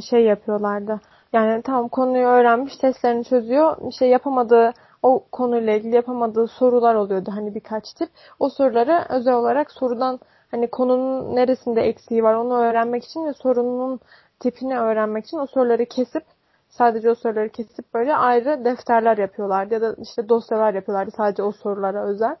şey 0.00 0.24
yapıyorlardı. 0.24 1.00
Yani 1.32 1.62
tamam 1.62 1.88
konuyu 1.88 2.26
öğrenmiş, 2.26 2.76
testlerini 2.76 3.24
çözüyor. 3.24 3.92
Şey 3.98 4.08
yapamadığı 4.08 4.72
o 5.02 5.24
konuyla 5.32 5.72
ilgili 5.72 5.94
yapamadığı 5.96 6.46
sorular 6.48 6.94
oluyordu 6.94 7.30
hani 7.34 7.54
birkaç 7.54 7.92
tip. 7.94 8.08
O 8.38 8.48
soruları 8.50 9.06
özel 9.08 9.34
olarak 9.34 9.72
sorudan 9.72 10.20
hani 10.50 10.70
konunun 10.70 11.36
neresinde 11.36 11.80
eksiği 11.82 12.22
var 12.24 12.34
onu 12.34 12.54
öğrenmek 12.58 13.04
için 13.04 13.26
ve 13.26 13.32
sorunun 13.32 14.00
tipini 14.40 14.78
öğrenmek 14.78 15.26
için 15.26 15.38
o 15.38 15.46
soruları 15.46 15.86
kesip 15.86 16.24
sadece 16.68 17.10
o 17.10 17.14
soruları 17.14 17.48
kesip 17.48 17.94
böyle 17.94 18.16
ayrı 18.16 18.64
defterler 18.64 19.18
yapıyorlardı 19.18 19.74
ya 19.74 19.80
da 19.80 19.96
işte 20.02 20.28
dosyalar 20.28 20.74
yapıyorlardı 20.74 21.10
sadece 21.10 21.42
o 21.42 21.52
sorulara 21.52 22.04
özel. 22.04 22.36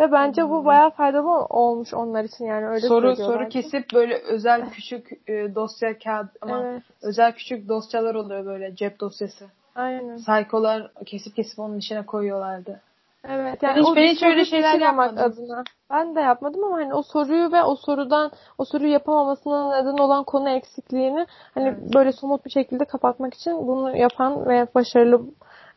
Ve 0.00 0.12
bence 0.12 0.48
bu 0.48 0.64
bayağı 0.64 0.90
faydalı 0.90 1.30
olmuş 1.30 1.94
onlar 1.94 2.24
için 2.24 2.44
yani 2.44 2.66
öyle 2.66 2.86
soru 2.86 3.16
soru 3.16 3.48
kesip 3.48 3.94
böyle 3.94 4.18
özel 4.18 4.70
küçük 4.70 5.28
e, 5.28 5.54
dosya 5.54 5.98
kağıt 5.98 6.28
ama 6.40 6.62
evet. 6.62 6.82
özel 7.02 7.32
küçük 7.32 7.68
dosyalar 7.68 8.14
oluyor 8.14 8.46
böyle 8.46 8.76
cep 8.76 9.00
dosyası. 9.00 9.44
Aynen. 9.74 10.16
Saykolar 10.16 10.90
kesip 11.06 11.36
kesip 11.36 11.58
onun 11.58 11.78
içine 11.78 12.06
koyuyorlardı. 12.06 12.80
Evet 13.28 13.62
yani 13.62 13.80
hiç, 13.80 13.96
ben 13.96 14.08
hiç 14.08 14.22
öyle 14.22 14.44
şeyler 14.44 14.80
yapmadım. 14.80 15.18
Adına. 15.18 15.64
Ben 15.90 16.14
de 16.14 16.20
yapmadım 16.20 16.64
ama 16.64 16.76
hani 16.76 16.94
o 16.94 17.02
soruyu 17.02 17.52
ve 17.52 17.62
o 17.62 17.76
sorudan 17.76 18.30
o 18.58 18.64
soruyu 18.64 18.92
yapamamasına 18.92 19.76
neden 19.76 19.98
olan 19.98 20.24
konu 20.24 20.48
eksikliğini 20.48 21.26
hani 21.54 21.68
evet. 21.68 21.94
böyle 21.94 22.12
somut 22.12 22.44
bir 22.44 22.50
şekilde 22.50 22.84
kapatmak 22.84 23.34
için 23.34 23.66
bunu 23.66 23.96
yapan 23.96 24.48
ve 24.48 24.66
başarılı 24.74 25.20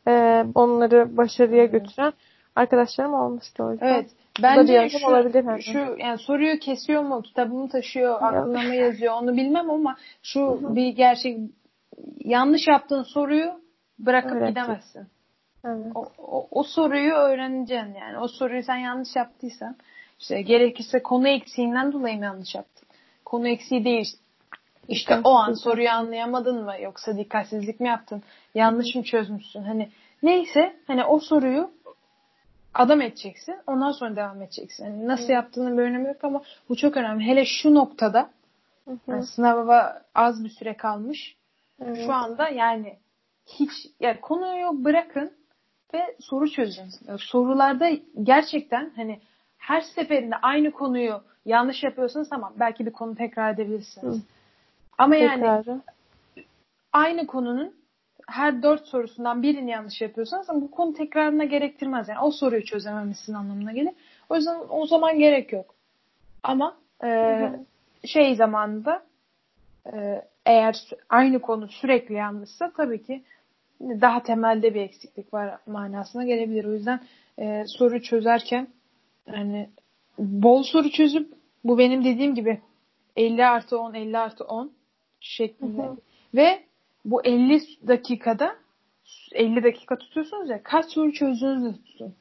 e, 0.08 0.46
onları 0.56 1.18
başarıya 1.18 1.66
götüren 1.66 2.14
arkadaşlarım 2.56 3.14
olmuştu 3.14 3.64
o 3.64 3.72
yüzden. 3.72 3.88
Evet. 3.88 4.10
Bence 4.44 4.90
şu, 4.90 5.08
olabilir 5.08 5.44
yani. 5.44 5.64
şu 5.64 5.96
yani 5.98 6.18
soruyu 6.18 6.60
kesiyor 6.60 7.04
mu, 7.04 7.22
kitabını 7.22 7.70
taşıyor, 7.70 8.22
aklına 8.22 8.62
mı 8.62 8.76
yazıyor 8.76 9.14
onu 9.14 9.38
bilmem 9.38 9.70
ama 9.70 9.96
şu 10.24 10.42
Hı-hı. 10.42 10.76
bir 10.76 10.88
gerçek 10.88 11.38
yanlış 12.20 12.68
yaptığın 12.68 13.04
soruyu 13.04 13.52
bırakıp 14.00 14.38
evet. 14.38 14.50
gidemezsin. 14.50 15.08
Evet. 15.66 15.86
O, 15.96 16.06
o, 16.18 16.48
o 16.52 16.64
soruyu 16.64 17.14
öğreneceksin 17.14 17.96
yani. 17.96 18.18
O 18.18 18.28
soruyu 18.28 18.64
sen 18.64 18.78
yanlış 18.78 19.16
yaptıysan 19.16 19.76
işte 20.20 20.42
gerekirse 20.42 21.04
konu 21.04 21.28
eksiğinden 21.28 21.94
dolayı 21.94 22.18
mı 22.18 22.26
yanlış 22.26 22.56
yaptın? 22.56 22.88
Konu 23.26 23.48
eksiği 23.48 23.86
değil. 23.86 24.08
İşte 24.88 25.20
o 25.24 25.30
an 25.30 25.54
soruyu 25.54 25.90
anlayamadın 25.90 26.64
mı 26.64 26.74
yoksa 26.82 27.18
dikkatsizlik 27.18 27.80
mi 27.80 27.88
yaptın? 27.88 28.24
Yanlış 28.56 28.96
mı 28.96 29.04
çözmüşsün? 29.04 29.64
Hani 29.64 29.90
neyse 30.24 30.76
hani 30.88 31.06
o 31.06 31.20
soruyu 31.20 31.72
adam 32.74 33.02
edeceksin. 33.02 33.56
Ondan 33.68 33.92
sonra 33.92 34.16
devam 34.16 34.42
edeceksin. 34.42 34.86
Yani 34.86 35.08
nasıl 35.08 35.28
Hı. 35.28 35.32
yaptığının 35.32 35.78
bir 35.78 35.84
önemi 35.84 36.08
yok 36.08 36.24
ama 36.24 36.42
bu 36.70 36.76
çok 36.76 36.98
önemli. 36.98 37.24
Hele 37.24 37.46
şu 37.46 37.76
noktada 37.76 38.30
Hı 38.86 38.98
Yani 39.08 39.26
sınava 39.26 40.02
az 40.16 40.44
bir 40.44 40.50
süre 40.50 40.78
kalmış. 40.78 41.36
Evet. 41.82 42.06
Şu 42.06 42.14
anda 42.14 42.50
yani 42.50 42.98
hiç 43.46 43.72
yani 44.00 44.22
konuyu 44.22 44.84
bırakın 44.86 45.32
ve 45.94 46.16
soru 46.20 46.52
çözün. 46.52 46.90
Yani 47.08 47.20
sorularda 47.20 47.90
gerçekten 48.24 48.92
hani 48.96 49.20
her 49.58 49.82
seferinde 49.82 50.36
aynı 50.36 50.72
konuyu 50.72 51.22
yanlış 51.46 51.84
yapıyorsanız 51.84 52.30
tamam 52.30 52.54
belki 52.60 52.86
bir 52.86 52.92
konu 52.92 53.16
tekrar 53.16 53.54
edebilirsiniz. 53.54 54.16
Hı. 54.16 54.22
Ama 54.98 55.16
yani 55.16 55.42
Tekrarı. 55.42 55.82
aynı 56.94 57.28
konunun 57.28 57.79
her 58.32 58.64
dört 58.64 58.88
sorusundan 58.88 59.44
birini 59.44 59.72
yanlış 59.72 60.02
yapıyorsanız 60.02 60.48
bu 60.54 60.72
konu 60.72 60.94
tekrarına 60.94 61.44
gerektirmez. 61.44 62.08
Yani 62.08 62.20
o 62.20 62.32
soruyu 62.32 62.66
çözememişsin 62.66 63.34
anlamına 63.34 63.72
gelir. 63.72 63.94
O 64.30 64.36
yüzden 64.36 64.60
o 64.70 64.86
zaman 64.88 65.20
gerek 65.20 65.54
yok. 65.54 65.76
Ama 66.44 66.78
e, 67.04 67.52
şey 68.06 68.36
zamanında 68.36 69.04
e, 69.94 70.26
eğer 70.46 70.90
aynı 71.10 71.40
konu 71.40 71.68
sürekli 71.68 72.16
yanlışsa 72.16 72.72
tabii 72.78 73.04
ki 73.04 73.24
daha 73.82 74.24
temelde 74.24 74.74
bir 74.74 74.82
eksiklik 74.82 75.34
var 75.34 75.58
manasına 75.68 76.26
gelebilir. 76.26 76.66
O 76.66 76.74
yüzden 76.74 77.00
e, 77.40 77.64
soru 77.68 78.02
çözerken 78.02 78.68
yani 79.28 79.70
bol 80.18 80.64
soru 80.64 80.90
çözüp 80.90 81.34
bu 81.64 81.78
benim 81.78 82.06
dediğim 82.06 82.36
gibi 82.36 82.62
50 83.16 83.46
artı 83.46 83.80
10 83.80 83.94
50 83.94 84.18
artı 84.18 84.44
10 84.44 84.72
şeklinde 85.20 85.84
hı 85.84 85.88
hı. 85.88 85.98
ve 86.34 86.69
bu 87.06 87.26
50 87.26 87.62
dakikada 87.88 88.56
50 89.32 89.64
dakika 89.64 89.98
tutuyorsunuz 89.98 90.50
ya 90.50 90.64
kaç 90.64 90.86
soru 90.86 91.14
çözdüğünüzü 91.14 91.84
tutun. 91.84 92.16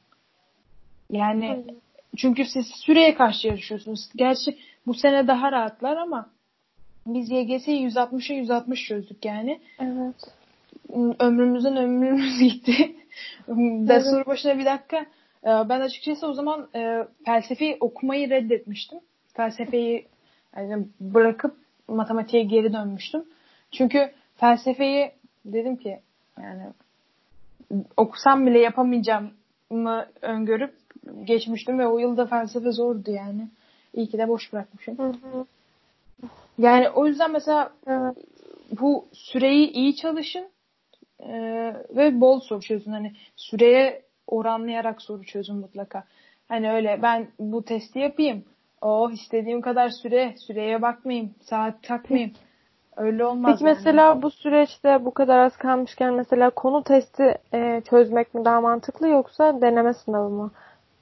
Yani 1.11 1.49
hı. 1.49 1.75
çünkü 2.17 2.45
siz 2.45 2.67
süreye 2.67 3.15
karşı 3.15 3.47
yarışıyorsunuz. 3.47 4.09
Gerçi 4.15 4.57
bu 4.87 4.93
sene 4.93 5.27
daha 5.27 5.51
rahatlar 5.51 5.97
ama 5.97 6.29
biz 7.05 7.31
YGS'yi 7.31 7.87
160'a 7.87 8.35
160 8.35 8.87
çözdük 8.87 9.25
yani. 9.25 9.61
Evet 9.79 10.15
ömrümüzün 11.19 11.75
ömrümüz 11.75 12.39
gitti. 12.41 12.95
evet. 13.47 14.03
soru 14.03 14.25
başına 14.25 14.57
bir 14.57 14.65
dakika. 14.65 15.05
Ee, 15.43 15.69
ben 15.69 15.81
açıkçası 15.81 16.27
o 16.27 16.33
zaman 16.33 16.69
e, 16.75 17.07
felsefeyi 17.25 17.77
okumayı 17.79 18.29
reddetmiştim. 18.29 18.99
Felsefeyi 19.33 20.07
yani 20.57 20.85
bırakıp 20.99 21.55
matematiğe 21.87 22.43
geri 22.43 22.73
dönmüştüm. 22.73 23.23
Çünkü 23.71 24.11
felsefeyi 24.39 25.11
dedim 25.45 25.75
ki 25.75 25.99
yani 26.41 26.63
okusam 27.97 28.47
bile 28.47 28.59
yapamayacağım 28.59 29.31
mı 29.69 30.05
öngörüp 30.21 30.73
geçmiştim 31.23 31.79
ve 31.79 31.87
o 31.87 31.99
yılda 31.99 32.25
felsefe 32.25 32.71
zordu 32.71 33.11
yani. 33.11 33.47
İyi 33.93 34.07
ki 34.09 34.17
de 34.17 34.27
boş 34.27 34.53
bırakmışım. 34.53 34.97
Hı 34.97 35.07
hı. 35.07 35.45
Yani 36.57 36.89
o 36.89 37.07
yüzden 37.07 37.31
mesela 37.31 37.73
evet. 37.87 38.17
bu 38.79 39.07
süreyi 39.13 39.71
iyi 39.71 39.95
çalışın 39.95 40.49
ee, 41.23 41.73
ve 41.89 42.21
bol 42.21 42.39
soru 42.39 42.61
çözün. 42.61 42.91
Hani 42.91 43.13
süreye 43.35 44.01
oranlayarak 44.27 45.01
soru 45.01 45.23
çözün 45.23 45.55
mutlaka. 45.55 46.03
Hani 46.47 46.71
öyle 46.71 46.99
ben 47.01 47.27
bu 47.39 47.65
testi 47.65 47.99
yapayım. 47.99 48.43
Oh 48.81 49.11
istediğim 49.11 49.61
kadar 49.61 49.89
süre, 49.89 50.35
süreye 50.37 50.81
bakmayayım, 50.81 51.33
saat 51.41 51.83
takmayayım. 51.83 52.33
Öyle 52.99 53.25
olmaz. 53.25 53.51
Peki 53.51 53.63
yani. 53.63 53.75
mesela 53.75 54.21
bu 54.21 54.31
süreçte 54.31 55.05
bu 55.05 55.13
kadar 55.13 55.39
az 55.39 55.57
kalmışken 55.57 56.13
mesela 56.13 56.49
konu 56.49 56.83
testi 56.83 57.37
e, 57.53 57.81
çözmek 57.89 58.33
mi 58.33 58.45
daha 58.45 58.61
mantıklı 58.61 59.07
yoksa 59.07 59.61
deneme 59.61 59.93
sınavı 59.93 60.29
mı? 60.29 60.51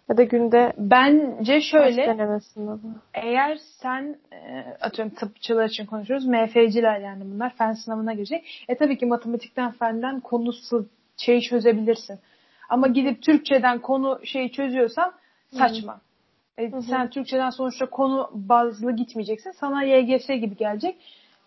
Ya 0.10 0.18
da 0.18 0.24
günde 0.24 0.74
bence 0.78 1.62
şöyle 1.62 2.18
eğer 3.14 3.58
sen 3.82 4.16
e, 4.32 4.66
atıyorum 4.82 5.16
tıpçılar 5.16 5.66
için 5.66 5.86
konuşuyoruz 5.86 6.28
MF'ciler 6.28 7.00
yani 7.00 7.24
bunlar 7.34 7.56
fen 7.56 7.74
sınavına 7.74 8.14
girecek. 8.14 8.66
E 8.68 8.76
tabii 8.76 8.98
ki 8.98 9.06
matematikten 9.06 9.72
fenden 9.72 10.20
konusu 10.20 10.86
şeyi 11.18 11.42
çözebilirsin. 11.42 12.20
Ama 12.70 12.88
gidip 12.88 13.22
Türkçeden 13.22 13.80
konu 13.80 14.20
şeyi 14.24 14.52
çözüyorsan 14.52 15.14
saçma. 15.52 16.02
E, 16.58 16.72
hı 16.72 16.78
hı. 16.78 16.82
Sen 16.82 17.10
Türkçeden 17.10 17.50
sonuçta 17.50 17.86
konu 17.86 18.30
bazlı 18.34 18.92
gitmeyeceksin. 18.92 19.52
Sana 19.52 19.84
YGS 19.84 20.28
gibi 20.28 20.56
gelecek. 20.56 20.96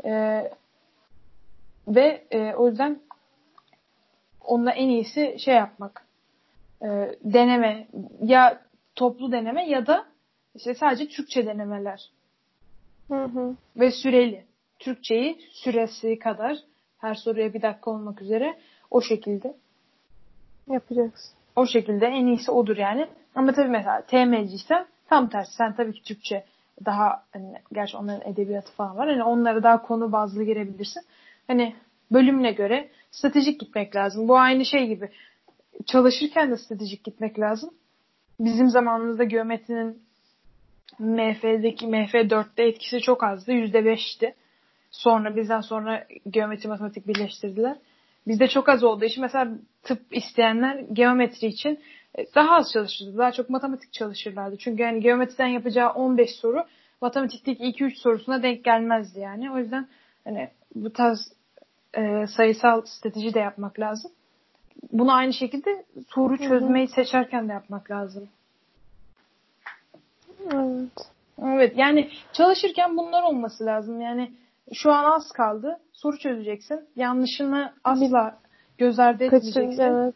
E, 0.04 0.42
ve 1.88 2.24
e, 2.30 2.54
o 2.54 2.68
yüzden 2.68 3.00
onunla 4.40 4.72
en 4.72 4.88
iyisi 4.88 5.36
şey 5.38 5.54
yapmak 5.54 6.06
e, 6.82 6.88
deneme 7.24 7.88
ya 8.22 8.60
toplu 8.94 9.32
deneme 9.32 9.68
ya 9.68 9.86
da 9.86 10.06
işte 10.54 10.74
sadece 10.74 11.08
Türkçe 11.08 11.46
denemeler. 11.46 12.10
Hı 13.08 13.24
hı. 13.24 13.56
Ve 13.76 13.90
süreli. 13.90 14.44
Türkçeyi 14.78 15.38
süresi 15.52 16.18
kadar 16.18 16.56
her 16.98 17.14
soruya 17.14 17.54
bir 17.54 17.62
dakika 17.62 17.90
olmak 17.90 18.22
üzere 18.22 18.58
o 18.90 19.00
şekilde 19.00 19.56
yapacaksın. 20.68 21.36
O 21.56 21.66
şekilde 21.66 22.06
en 22.06 22.26
iyisi 22.26 22.50
odur 22.50 22.76
yani. 22.76 23.06
Ama 23.34 23.52
tabii 23.52 23.68
mesela 23.68 24.02
TM'ciysen 24.02 24.86
tam 25.08 25.28
tersi. 25.28 25.54
Sen 25.54 25.76
tabii 25.76 25.92
ki 25.92 26.02
Türkçe 26.02 26.44
daha 26.84 27.24
hani 27.32 27.54
gerçi 27.72 27.96
onların 27.96 28.32
edebiyatı 28.32 28.72
falan 28.72 28.96
var. 28.96 29.08
Hani 29.08 29.24
onlara 29.24 29.62
daha 29.62 29.82
konu 29.82 30.12
bazlı 30.12 30.44
girebilirsin. 30.44 31.02
Hani 31.46 31.74
bölümüne 32.12 32.52
göre 32.52 32.88
stratejik 33.10 33.60
gitmek 33.60 33.96
lazım. 33.96 34.28
Bu 34.28 34.38
aynı 34.38 34.64
şey 34.64 34.86
gibi 34.86 35.10
çalışırken 35.86 36.50
de 36.50 36.56
stratejik 36.56 37.04
gitmek 37.04 37.38
lazım. 37.38 37.70
Bizim 38.40 38.68
zamanımızda 38.68 39.24
geometrinin 39.24 40.02
MF'deki 40.98 41.86
MF4'te 41.86 42.62
etkisi 42.62 43.00
çok 43.00 43.24
azdı. 43.24 43.52
%5'ti. 43.52 44.34
Sonra 44.90 45.36
bizden 45.36 45.60
sonra 45.60 46.06
geometri 46.30 46.68
matematik 46.68 47.06
birleştirdiler. 47.08 47.76
Bizde 48.26 48.48
çok 48.48 48.68
az 48.68 48.84
olduğu 48.84 49.04
için 49.04 49.22
mesela 49.22 49.50
tıp 49.82 50.00
isteyenler 50.10 50.78
geometri 50.92 51.46
için 51.46 51.78
daha 52.34 52.56
az 52.56 52.72
çalışırdı. 52.72 53.18
Daha 53.18 53.32
çok 53.32 53.50
matematik 53.50 53.92
çalışırlardı. 53.92 54.56
Çünkü 54.58 54.82
yani 54.82 55.00
geometriden 55.00 55.46
yapacağı 55.46 55.90
15 55.92 56.30
soru 56.30 56.64
matematikteki 57.00 57.62
2-3 57.62 57.94
sorusuna 57.94 58.42
denk 58.42 58.64
gelmezdi 58.64 59.20
yani. 59.20 59.50
O 59.50 59.58
yüzden 59.58 59.88
hani 60.24 60.50
bu 60.74 60.92
tarz 60.92 61.32
e, 61.94 62.26
sayısal 62.36 62.82
strateji 62.86 63.34
de 63.34 63.38
yapmak 63.38 63.80
lazım 63.80 64.10
bunu 64.92 65.12
aynı 65.12 65.32
şekilde 65.32 65.84
soru 66.08 66.38
çözmeyi 66.38 66.86
Hı-hı. 66.86 66.94
seçerken 66.94 67.48
de 67.48 67.52
yapmak 67.52 67.90
lazım. 67.90 68.28
Evet. 70.52 70.92
Evet 71.42 71.72
yani 71.76 72.10
çalışırken 72.32 72.96
bunlar 72.96 73.22
olması 73.22 73.66
lazım. 73.66 74.00
Yani 74.00 74.32
şu 74.72 74.92
an 74.92 75.04
az 75.04 75.32
kaldı. 75.32 75.80
Soru 75.92 76.18
çözeceksin. 76.18 76.88
Yanlışını 76.96 77.72
asla 77.84 78.38
göz 78.78 78.98
ardı 78.98 79.24
etmeyeceksin. 79.24 79.82
evet. 79.82 80.14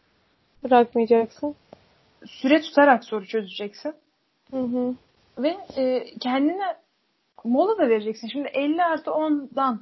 Bırakmayacaksın. 0.63 1.55
Süre 2.27 2.61
tutarak 2.61 3.03
soru 3.03 3.25
çözeceksin. 3.25 3.93
Hı 4.51 4.61
hı. 4.61 4.95
Ve 5.37 5.57
e, 5.77 6.03
kendine 6.19 6.75
mola 7.43 7.77
da 7.77 7.89
vereceksin. 7.89 8.27
Şimdi 8.27 8.47
50 8.47 8.83
artı 8.83 9.09
10'dan 9.09 9.81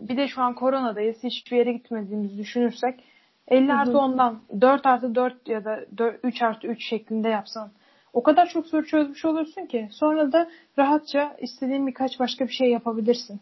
bir 0.00 0.16
de 0.16 0.28
şu 0.28 0.42
an 0.42 0.54
koronadayız. 0.54 1.22
Hiçbir 1.22 1.56
yere 1.56 1.72
gitmediğimizi 1.72 2.38
düşünürsek 2.38 3.04
50 3.48 3.72
artı 3.72 3.98
ondan 3.98 4.40
4 4.60 4.86
artı 4.86 5.14
4 5.14 5.48
ya 5.48 5.64
da 5.64 5.84
4, 5.98 6.20
3 6.24 6.42
artı 6.42 6.66
3 6.66 6.88
şeklinde 6.88 7.28
yapsan 7.28 7.70
o 8.12 8.22
kadar 8.22 8.48
çok 8.48 8.66
soru 8.66 8.86
çözmüş 8.86 9.24
olursun 9.24 9.66
ki 9.66 9.88
sonra 9.90 10.32
da 10.32 10.48
rahatça 10.78 11.36
istediğin 11.40 11.86
birkaç 11.86 12.20
başka 12.20 12.46
bir 12.46 12.52
şey 12.52 12.70
yapabilirsin. 12.70 13.40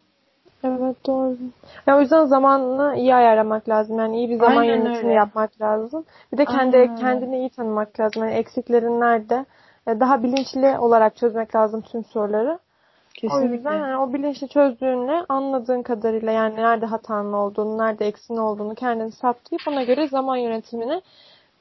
Evet 0.64 1.07
doğru. 1.07 1.37
Ya 1.87 1.97
o 1.97 2.00
yüzden 2.00 2.25
zamanını 2.25 2.97
iyi 2.97 3.14
ayarlamak 3.14 3.69
lazım. 3.69 3.99
Yani 3.99 4.17
iyi 4.17 4.31
bir 4.31 4.37
zaman 4.37 4.57
Aynen 4.57 4.76
yönetimi 4.76 4.97
öyle. 4.97 5.12
yapmak 5.12 5.61
lazım. 5.61 6.05
Bir 6.33 6.38
de 6.38 6.45
kendi 6.45 6.76
Aynen 6.76 6.97
kendini 6.97 7.38
iyi 7.38 7.50
tanımak 7.50 8.00
lazım. 8.00 8.23
Yani 8.23 8.35
eksiklerin 8.35 9.00
nerede? 9.00 9.45
E, 9.87 10.00
daha 10.00 10.23
bilinçli 10.23 10.79
olarak 10.79 11.17
çözmek 11.17 11.55
lazım 11.55 11.81
tüm 11.81 12.05
soruları. 12.05 12.59
Kesinlikle. 13.14 13.49
O 13.49 13.52
yüzden 13.52 13.76
yani 13.76 13.97
o 13.97 14.12
bilinçli 14.12 14.49
çözdüğünde 14.49 15.25
anladığın 15.29 15.83
kadarıyla 15.83 16.33
yani 16.33 16.57
nerede 16.57 16.87
hatanın 16.87 17.33
olduğunu, 17.33 17.79
nerede 17.79 18.07
eksin 18.07 18.37
olduğunu 18.37 18.75
kendini 18.75 19.12
saptayıp 19.12 19.69
ona 19.69 19.83
göre 19.83 20.09
zaman 20.09 20.37
yönetimine 20.37 21.00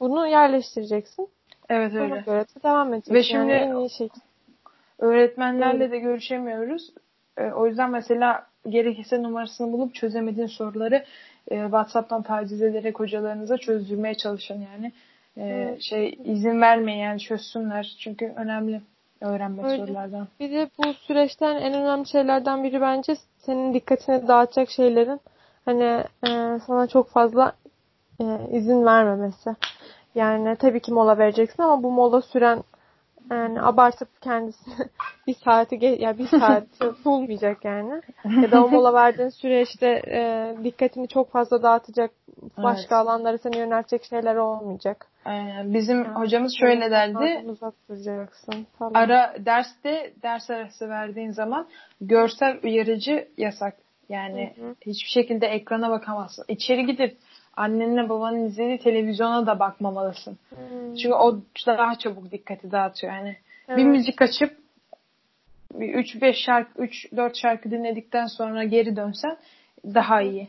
bunu 0.00 0.26
yerleştireceksin. 0.26 1.28
Evet 1.68 1.94
öyle. 1.94 2.14
Ona 2.14 2.20
göre 2.20 2.40
de 2.40 2.62
devam 2.62 2.94
edeceksin. 2.94 3.14
Ve 3.14 3.22
şimdi 3.22 3.52
yani 3.52 3.52
en 3.52 3.76
iyi 3.76 3.90
şey. 3.90 4.08
öğretmenlerle 4.98 5.84
evet. 5.84 5.92
de 5.92 5.98
görüşemiyoruz. 5.98 6.90
E, 7.36 7.52
o 7.52 7.66
yüzden 7.66 7.90
mesela 7.90 8.49
gerekirse 8.68 9.22
numarasını 9.22 9.72
bulup 9.72 9.94
çözemediğin 9.94 10.46
soruları 10.46 11.04
e, 11.50 11.62
WhatsApp'tan 11.62 12.22
taciz 12.22 12.62
ederek 12.62 13.00
hocalarınıza 13.00 13.58
çözdürmeye 13.58 14.14
çalışın 14.14 14.66
yani. 14.72 14.92
E, 15.36 15.42
evet. 15.46 15.82
Şey 15.82 16.18
izin 16.24 16.60
vermeyin 16.60 16.98
yani 16.98 17.20
çözsünler. 17.20 17.96
Çünkü 17.98 18.32
önemli 18.36 18.80
öğrenmek 19.20 19.64
Öyle. 19.64 19.76
sorulardan. 19.76 20.28
Bir 20.40 20.50
de 20.50 20.70
bu 20.78 20.92
süreçten 20.92 21.56
en 21.56 21.74
önemli 21.74 22.08
şeylerden 22.08 22.64
biri 22.64 22.80
bence 22.80 23.16
senin 23.38 23.74
dikkatini 23.74 24.28
dağıtacak 24.28 24.70
şeylerin 24.70 25.20
hani 25.64 26.04
e, 26.28 26.58
sana 26.66 26.86
çok 26.86 27.10
fazla 27.10 27.52
e, 28.20 28.24
izin 28.50 28.84
vermemesi. 28.86 29.56
Yani 30.14 30.56
tabii 30.56 30.80
ki 30.80 30.92
mola 30.92 31.18
vereceksin 31.18 31.62
ama 31.62 31.82
bu 31.82 31.90
mola 31.90 32.22
süren 32.22 32.62
yani 33.30 33.62
abartıp 33.62 34.22
kendisini 34.22 34.74
bir 35.26 35.34
saati 35.34 35.84
ya 35.84 35.94
yani 35.94 36.18
bir 36.18 36.26
saat 36.26 36.64
bulmayacak 37.04 37.64
yani. 37.64 38.02
Ya 38.42 38.50
da 38.50 38.64
o 38.64 38.68
mola 38.68 38.94
verdiğin 38.94 39.28
süreçte 39.28 40.02
e, 40.06 40.54
dikkatini 40.64 41.08
çok 41.08 41.32
fazla 41.32 41.62
dağıtacak 41.62 42.10
başka 42.56 42.96
evet. 42.96 43.06
alanlara 43.06 43.38
seni 43.38 43.58
yöneltecek 43.58 44.04
şeyler 44.04 44.36
olmayacak. 44.36 45.06
Aynen. 45.24 45.74
Bizim 45.74 45.96
yani, 46.04 46.08
hocamız 46.08 46.52
şöyle 46.60 46.90
derdi. 46.90 47.48
Uzak 47.48 47.74
duracaksın 47.88 48.66
falan. 48.78 48.94
Ara 48.94 49.34
derste 49.38 50.12
ders 50.22 50.50
arası 50.50 50.88
verdiğin 50.88 51.30
zaman 51.30 51.66
görsel 52.00 52.60
uyarıcı 52.62 53.28
yasak. 53.36 53.74
Yani 54.08 54.52
hı 54.56 54.66
hı. 54.66 54.74
hiçbir 54.80 55.10
şekilde 55.10 55.46
ekrana 55.46 55.90
bakamazsın. 55.90 56.44
İçeri 56.48 56.86
gidip 56.86 57.16
annenle 57.60 58.08
babanın 58.08 58.44
izlediği 58.44 58.78
televizyona 58.78 59.46
da 59.46 59.58
bakmamalısın. 59.58 60.38
Hmm. 60.48 60.94
Çünkü 60.94 61.14
o 61.14 61.38
daha 61.66 61.98
çabuk 61.98 62.32
dikkati 62.32 62.72
dağıtıyor. 62.72 63.12
Yani 63.12 63.36
evet. 63.68 63.78
bir 63.78 63.84
müzik 63.84 64.22
açıp 64.22 64.56
3-5 65.78 66.34
şarkı 66.34 66.82
3-4 66.82 67.40
şarkı 67.40 67.70
dinledikten 67.70 68.26
sonra 68.26 68.64
geri 68.64 68.96
dönsen 68.96 69.36
daha 69.84 70.22
iyi. 70.22 70.48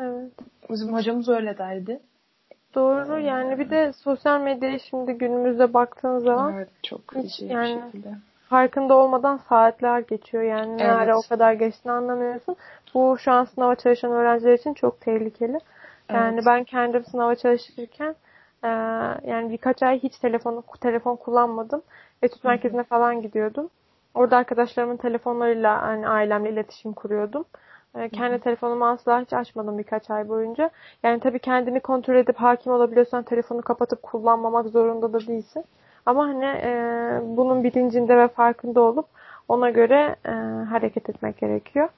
Evet. 0.00 0.32
Bizim 0.70 0.92
hocamız 0.92 1.28
öyle 1.28 1.58
derdi. 1.58 2.00
Doğru 2.74 3.18
yani 3.18 3.58
bir 3.58 3.70
de 3.70 3.92
sosyal 3.92 4.40
medyaya 4.40 4.78
şimdi 4.78 5.12
günümüzde 5.12 5.74
baktığın 5.74 6.18
zaman 6.18 6.54
evet, 6.54 6.68
çok 6.82 7.00
hiç 7.16 7.40
yani 7.40 7.80
şekilde. 7.84 8.08
farkında 8.48 8.94
olmadan 8.94 9.40
saatler 9.48 10.00
geçiyor 10.00 10.42
yani 10.42 10.82
evet. 10.82 11.06
ne 11.06 11.14
o 11.14 11.22
kadar 11.28 11.52
geçtiğini 11.52 11.92
anlamıyorsun. 11.92 12.56
Bu 12.94 13.18
şu 13.18 13.32
an 13.32 13.44
sınava 13.44 13.74
çalışan 13.74 14.12
öğrenciler 14.12 14.52
için 14.52 14.74
çok 14.74 15.00
tehlikeli. 15.00 15.58
Yani 16.10 16.34
evet. 16.34 16.46
ben 16.46 16.64
kendim 16.64 17.04
sınava 17.04 17.34
çalışırken 17.34 18.14
e, 18.64 18.68
yani 19.30 19.50
birkaç 19.50 19.82
ay 19.82 19.98
hiç 19.98 20.18
telefonu 20.18 20.62
telefon 20.80 21.16
kullanmadım. 21.16 21.82
Etüt 22.22 22.44
merkezine 22.44 22.82
falan 22.82 23.22
gidiyordum. 23.22 23.70
Orada 24.14 24.36
arkadaşlarımın 24.36 24.96
telefonlarıyla 24.96 25.82
hani 25.82 26.08
ailemle 26.08 26.50
iletişim 26.50 26.92
kuruyordum. 26.92 27.44
E, 27.98 28.08
kendi 28.08 28.38
telefonumu 28.38 28.86
asla 28.86 29.20
hiç 29.20 29.32
açmadım 29.32 29.78
birkaç 29.78 30.10
ay 30.10 30.28
boyunca. 30.28 30.70
Yani 31.02 31.20
tabii 31.20 31.38
kendini 31.38 31.80
kontrol 31.80 32.14
edip 32.14 32.36
hakim 32.36 32.72
olabiliyorsan 32.72 33.22
telefonu 33.22 33.62
kapatıp 33.62 34.02
kullanmamak 34.02 34.68
zorunda 34.68 35.12
da 35.12 35.26
değilsin. 35.26 35.64
Ama 36.06 36.24
hani 36.24 36.44
e, 36.44 36.70
bunun 37.22 37.64
bilincinde 37.64 38.16
ve 38.16 38.28
farkında 38.28 38.80
olup 38.80 39.06
ona 39.48 39.70
göre 39.70 40.16
e, 40.26 40.30
hareket 40.64 41.10
etmek 41.10 41.38
gerekiyor. 41.38 41.88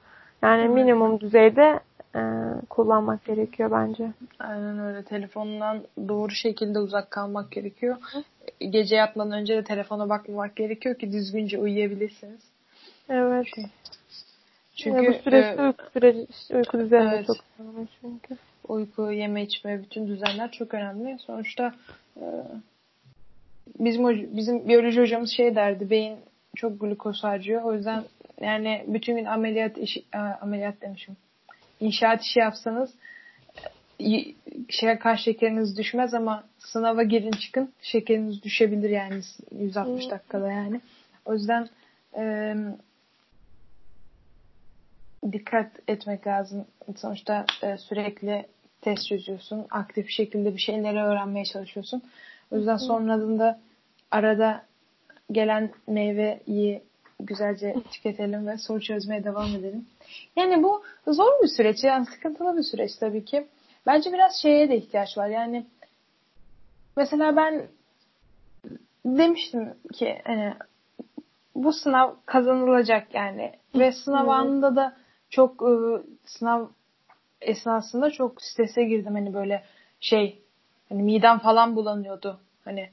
Yani 0.42 0.68
minimum 0.68 1.20
düzeyde 1.20 1.80
e, 2.16 2.20
kullanmak 2.70 3.24
gerekiyor 3.24 3.70
bence. 3.70 4.12
Aynen 4.38 4.78
öyle. 4.78 5.02
Telefondan 5.02 5.82
doğru 6.08 6.30
şekilde 6.30 6.78
uzak 6.78 7.10
kalmak 7.10 7.52
gerekiyor. 7.52 7.96
Hı? 8.00 8.22
Gece 8.70 8.96
yatmadan 8.96 9.32
önce 9.32 9.56
de 9.56 9.64
telefona 9.64 10.08
bakmamak 10.08 10.56
gerekiyor 10.56 10.94
ki 10.94 11.12
düzgünce 11.12 11.58
uyuyabilirsiniz. 11.58 12.40
Evet. 13.08 13.46
Çünkü 14.76 14.96
yani 14.96 15.08
bu 15.08 15.12
süreçte 15.12 15.62
e, 15.62 15.66
uyku, 15.66 15.84
süreci, 15.92 16.26
uyku 16.54 16.78
düzeni 16.78 17.08
evet, 17.14 17.26
çok 17.26 17.36
önemli 17.58 17.88
çünkü. 18.00 18.36
Uyku, 18.68 19.12
yeme 19.12 19.42
içme, 19.42 19.82
bütün 19.82 20.08
düzenler 20.08 20.50
çok 20.50 20.74
önemli. 20.74 21.18
Sonuçta 21.18 21.74
e, 22.16 22.24
bizim 23.78 24.36
bizim 24.36 24.68
biyoloji 24.68 25.00
hocamız 25.00 25.30
şey 25.30 25.54
derdi, 25.54 25.90
beyin 25.90 26.16
çok 26.56 26.80
glukoz 26.80 27.24
harcıyor. 27.24 27.62
O 27.62 27.74
yüzden 27.74 28.04
yani 28.40 28.84
bütün 28.86 29.16
gün 29.16 29.24
ameliyat 29.24 29.78
işi, 29.78 30.04
ameliyat 30.40 30.80
demişim 30.80 31.16
inşaat 31.80 32.22
işi 32.22 32.38
yapsanız 32.38 32.90
şey 34.68 34.98
kaç 34.98 35.20
şekeriniz 35.20 35.78
düşmez 35.78 36.14
ama 36.14 36.44
sınava 36.58 37.02
girin 37.02 37.30
çıkın 37.30 37.72
şekeriniz 37.82 38.42
düşebilir 38.42 38.90
yani 38.90 39.20
160 39.58 40.04
hmm. 40.04 40.10
dakikada 40.10 40.52
yani. 40.52 40.80
O 41.24 41.34
yüzden 41.34 41.68
e, 42.16 42.54
dikkat 45.32 45.70
etmek 45.88 46.26
lazım. 46.26 46.66
Sonuçta 46.96 47.46
e, 47.62 47.76
sürekli 47.78 48.46
test 48.80 49.08
çözüyorsun. 49.08 49.66
Aktif 49.70 50.10
şekilde 50.10 50.54
bir 50.54 50.60
şeyleri 50.60 50.98
öğrenmeye 51.02 51.44
çalışıyorsun. 51.44 52.02
O 52.50 52.56
yüzden 52.56 52.76
sonradan 52.76 53.38
da 53.38 53.60
arada 54.10 54.64
gelen 55.32 55.70
meyveyi 55.86 56.82
güzelce 57.20 57.76
tüketelim 57.90 58.46
ve 58.46 58.58
soru 58.58 58.80
çözmeye 58.80 59.24
devam 59.24 59.46
edelim. 59.46 59.86
Yani 60.36 60.62
bu 60.62 60.82
zor 61.06 61.42
bir 61.42 61.48
süreç. 61.48 61.84
Yani 61.84 62.06
sıkıntılı 62.06 62.56
bir 62.56 62.62
süreç 62.62 62.90
tabii 63.00 63.24
ki. 63.24 63.46
Bence 63.86 64.12
biraz 64.12 64.42
şeye 64.42 64.68
de 64.68 64.76
ihtiyaç 64.76 65.18
var. 65.18 65.28
Yani 65.28 65.66
mesela 66.96 67.36
ben 67.36 67.66
demiştim 69.04 69.74
ki 69.92 70.22
hani 70.24 70.54
bu 71.54 71.72
sınav 71.72 72.14
kazanılacak 72.26 73.14
yani 73.14 73.52
ve 73.74 73.92
sınav 73.92 74.28
anında 74.28 74.76
da 74.76 74.96
çok 75.30 75.62
ıı, 75.62 76.04
sınav 76.24 76.66
esnasında 77.40 78.10
çok 78.10 78.42
strese 78.42 78.84
girdim 78.84 79.14
hani 79.14 79.34
böyle 79.34 79.64
şey 80.00 80.42
hani 80.88 81.02
midem 81.02 81.38
falan 81.38 81.76
bulanıyordu 81.76 82.40
hani 82.64 82.90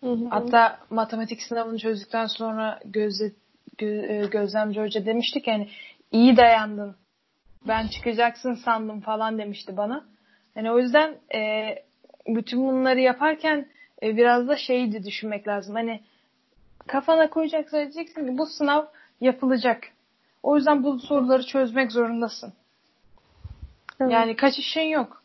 hı 0.00 0.12
hı. 0.12 0.28
hatta 0.30 0.78
matematik 0.90 1.42
sınavını 1.42 1.78
çözdükten 1.78 2.26
sonra 2.26 2.80
gözle 2.84 3.28
gö, 3.28 3.34
gözlemci 4.30 4.80
hoca 4.80 5.06
demiştik 5.06 5.46
yani 5.46 5.68
iyi 6.12 6.36
dayandın. 6.36 6.96
Ben 7.68 7.88
çıkacaksın 7.88 8.54
sandım 8.54 9.00
falan 9.00 9.38
demişti 9.38 9.76
bana. 9.76 10.04
Yani 10.56 10.70
o 10.70 10.78
yüzden 10.78 11.14
e, 11.34 11.74
bütün 12.26 12.68
bunları 12.68 13.00
yaparken 13.00 13.66
e, 14.02 14.16
biraz 14.16 14.48
da 14.48 14.56
şeydi 14.56 15.04
düşünmek 15.04 15.48
lazım. 15.48 15.74
Hani 15.74 16.00
kafana 16.86 17.30
koyacaksın 17.30 17.76
diyeceksin 17.76 18.26
ki 18.26 18.38
bu 18.38 18.46
sınav 18.46 18.84
yapılacak. 19.20 19.84
O 20.42 20.56
yüzden 20.56 20.84
bu 20.84 20.98
soruları 20.98 21.46
çözmek 21.46 21.92
zorundasın. 21.92 22.52
Evet. 24.00 24.12
Yani 24.12 24.36
kaçışın 24.36 24.80
yok. 24.80 25.22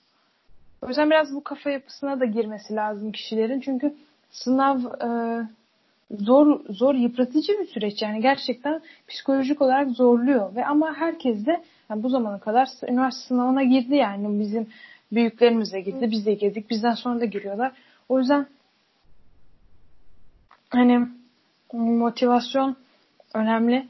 O 0.81 0.87
yüzden 0.87 1.09
biraz 1.09 1.33
bu 1.33 1.43
kafa 1.43 1.69
yapısına 1.69 2.19
da 2.19 2.25
girmesi 2.25 2.75
lazım 2.75 3.11
kişilerin. 3.11 3.59
Çünkü 3.59 3.95
sınav 4.31 4.79
e, 4.79 5.07
zor 6.11 6.59
zor 6.69 6.95
yıpratıcı 6.95 7.53
bir 7.59 7.67
süreç. 7.67 8.01
Yani 8.01 8.21
gerçekten 8.21 8.81
psikolojik 9.07 9.61
olarak 9.61 9.91
zorluyor. 9.91 10.55
Ve 10.55 10.65
ama 10.65 10.95
herkes 10.95 11.45
de 11.45 11.63
yani 11.89 12.03
bu 12.03 12.09
zamana 12.09 12.39
kadar 12.39 12.67
üniversite 12.89 13.27
sınavına 13.27 13.63
girdi 13.63 13.95
yani. 13.95 14.39
Bizim 14.39 14.67
büyüklerimiz 15.11 15.73
de 15.73 15.81
girdi 15.81 16.11
biz 16.11 16.25
de 16.25 16.33
girdik 16.33 16.69
bizden 16.69 16.93
sonra 16.93 17.19
da 17.19 17.25
giriyorlar. 17.25 17.71
O 18.09 18.19
yüzden 18.19 18.47
hani 20.69 21.07
motivasyon 21.73 22.75
önemli. 23.33 23.87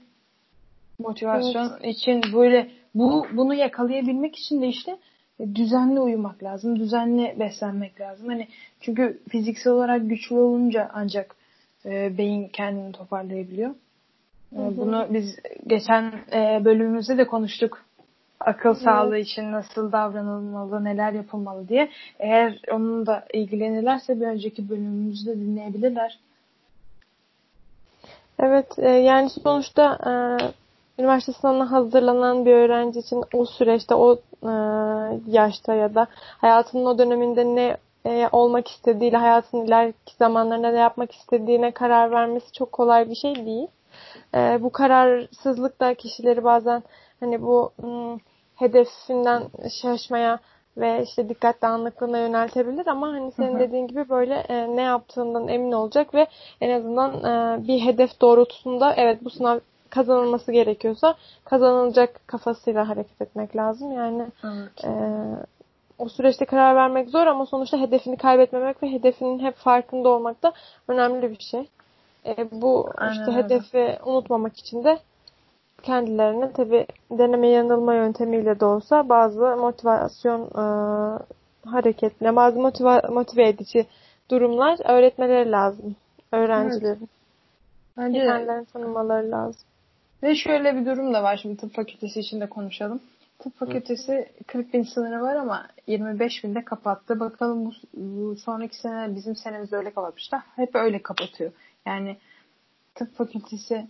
Motivasyon 0.99 1.71
evet. 1.81 1.95
için 1.95 2.21
böyle 2.33 2.71
bu 2.95 3.27
bunu 3.33 3.53
yakalayabilmek 3.53 4.35
için 4.35 4.61
de 4.61 4.67
işte 4.67 4.97
düzenli 5.55 5.99
uyumak 5.99 6.43
lazım 6.43 6.79
düzenli 6.79 7.35
beslenmek 7.39 8.01
lazım. 8.01 8.27
Hani 8.27 8.47
çünkü 8.81 9.19
fiziksel 9.29 9.73
olarak 9.73 10.09
güçlü 10.09 10.35
olunca 10.35 10.91
ancak 10.93 11.35
e, 11.85 12.17
beyin 12.17 12.47
kendini 12.47 12.91
toparlayabiliyor. 12.91 13.71
E. 14.53 14.77
Bunu 14.77 15.07
biz 15.09 15.35
geçen 15.67 16.13
e, 16.33 16.65
bölümümüzde 16.65 17.17
de 17.17 17.27
konuştuk. 17.27 17.85
akıl 18.39 18.69
evet. 18.69 18.81
sağlığı 18.81 19.17
için 19.17 19.51
nasıl 19.51 19.91
davranılmalı, 19.91 20.83
neler 20.83 21.13
yapılmalı 21.13 21.67
diye. 21.67 21.89
Eğer 22.19 22.59
onun 22.71 23.05
da 23.05 23.25
ilgilenirlerse 23.33 24.21
bir 24.21 24.27
önceki 24.27 24.69
bölümümüzde 24.69 25.35
dinleyebilirler. 25.35 26.19
Evet, 28.39 28.79
e, 28.79 28.89
yani 28.89 29.29
sonuçta 29.29 29.97
e, 30.05 30.11
üniversite 31.01 31.33
sınavına 31.33 31.71
hazırlanan 31.71 32.45
bir 32.45 32.51
öğrenci 32.51 32.99
için 32.99 33.23
o 33.33 33.45
süreçte, 33.45 33.95
o 33.95 34.19
e, 34.43 34.51
yaşta 35.27 35.73
ya 35.73 35.95
da 35.95 36.07
hayatının 36.37 36.85
o 36.85 36.97
döneminde 36.97 37.45
ne 37.45 37.77
e, 38.05 38.29
olmak 38.31 38.67
istediğiyle 38.67 39.17
hayatın 39.17 39.65
ileriki 39.65 40.15
zamanlarında 40.19 40.71
ne 40.71 40.79
yapmak 40.79 41.11
istediğine 41.11 41.71
karar 41.71 42.11
vermesi 42.11 42.51
çok 42.51 42.71
kolay 42.71 43.09
bir 43.09 43.15
şey 43.15 43.35
değil. 43.35 43.67
E, 44.35 44.63
bu 44.63 44.71
kararsızlık 44.71 45.79
da 45.79 45.93
kişileri 45.93 46.43
bazen 46.43 46.83
hani 47.19 47.41
bu 47.41 47.71
m, 47.83 48.19
hedefinden 48.55 49.43
şaşmaya 49.81 50.39
ve 50.77 51.03
işte 51.03 51.29
dikkat 51.29 51.61
dağınıklığına 51.61 52.19
yöneltebilir 52.19 52.87
ama 52.87 53.07
hani 53.07 53.31
senin 53.31 53.59
dediğin 53.59 53.87
gibi 53.87 54.09
böyle 54.09 54.35
e, 54.35 54.75
ne 54.75 54.81
yaptığından 54.81 55.47
emin 55.47 55.71
olacak 55.71 56.13
ve 56.13 56.27
en 56.61 56.69
azından 56.79 57.11
e, 57.23 57.67
bir 57.67 57.79
hedef 57.79 58.21
doğrultusunda 58.21 58.93
evet 58.93 59.23
bu 59.23 59.29
sınav 59.29 59.59
kazanılması 59.89 60.51
gerekiyorsa 60.51 61.15
kazanılacak 61.45 62.27
kafasıyla 62.27 62.89
hareket 62.89 63.21
etmek 63.21 63.55
lazım. 63.55 63.91
Yani 63.91 64.27
evet. 64.43 64.85
e, 64.85 64.91
o 65.97 66.09
süreçte 66.09 66.45
karar 66.45 66.75
vermek 66.75 67.09
zor 67.09 67.27
ama 67.27 67.45
sonuçta 67.45 67.79
hedefini 67.79 68.17
kaybetmemek 68.17 68.83
ve 68.83 68.91
hedefinin 68.91 69.39
hep 69.39 69.55
farkında 69.55 70.09
olmak 70.09 70.43
da 70.43 70.53
önemli 70.87 71.29
bir 71.29 71.39
şey. 71.39 71.67
E, 72.25 72.51
bu 72.51 72.89
Aynen 72.97 73.11
işte 73.11 73.31
öyle. 73.31 73.43
hedefi 73.43 73.99
unutmamak 74.05 74.57
için 74.57 74.83
de 74.83 74.99
kendilerine 75.83 76.51
tabi 76.51 76.87
deneme 77.11 77.47
yanılma 77.47 77.93
yöntemiyle 77.93 78.59
de 78.59 78.65
olsa 78.65 79.09
bazı 79.09 79.39
motivasyon 79.39 80.41
e, 80.41 80.63
hareketine, 81.69 82.35
bazı 82.35 82.59
motiva, 82.59 83.01
motive 83.09 83.47
edici 83.47 83.85
durumlar 84.31 84.77
öğretmeleri 84.89 85.51
lazım 85.51 85.95
öğrencilerin. 86.31 86.97
Evet. 86.97 87.09
Bence 87.97 88.19
kendilerini 88.19 88.65
tanımaları 88.65 89.31
lazım. 89.31 89.61
Ve 90.23 90.35
şöyle 90.35 90.75
bir 90.75 90.85
durum 90.85 91.13
da 91.13 91.23
var 91.23 91.37
şimdi 91.41 91.57
tıp 91.57 91.73
fakültesi 91.73 92.19
için 92.19 92.41
de 92.41 92.49
konuşalım. 92.49 93.01
Tıp 93.43 93.57
fakültesi 93.57 94.29
40 94.47 94.73
bin 94.73 94.83
sınırı 94.83 95.21
var 95.21 95.35
ama 95.35 95.67
25 95.87 96.43
binde 96.43 96.65
kapattı. 96.65 97.19
Bakalım 97.19 97.65
bu, 97.65 97.71
bu 97.93 98.35
sonraki 98.35 98.77
sene 98.77 99.15
bizim 99.15 99.35
senemiz 99.35 99.73
öyle 99.73 99.93
kapatmışlar. 99.93 100.41
Hep 100.55 100.75
öyle 100.75 101.01
kapatıyor. 101.01 101.51
Yani 101.85 102.17
tıp 102.95 103.15
fakültesi 103.15 103.87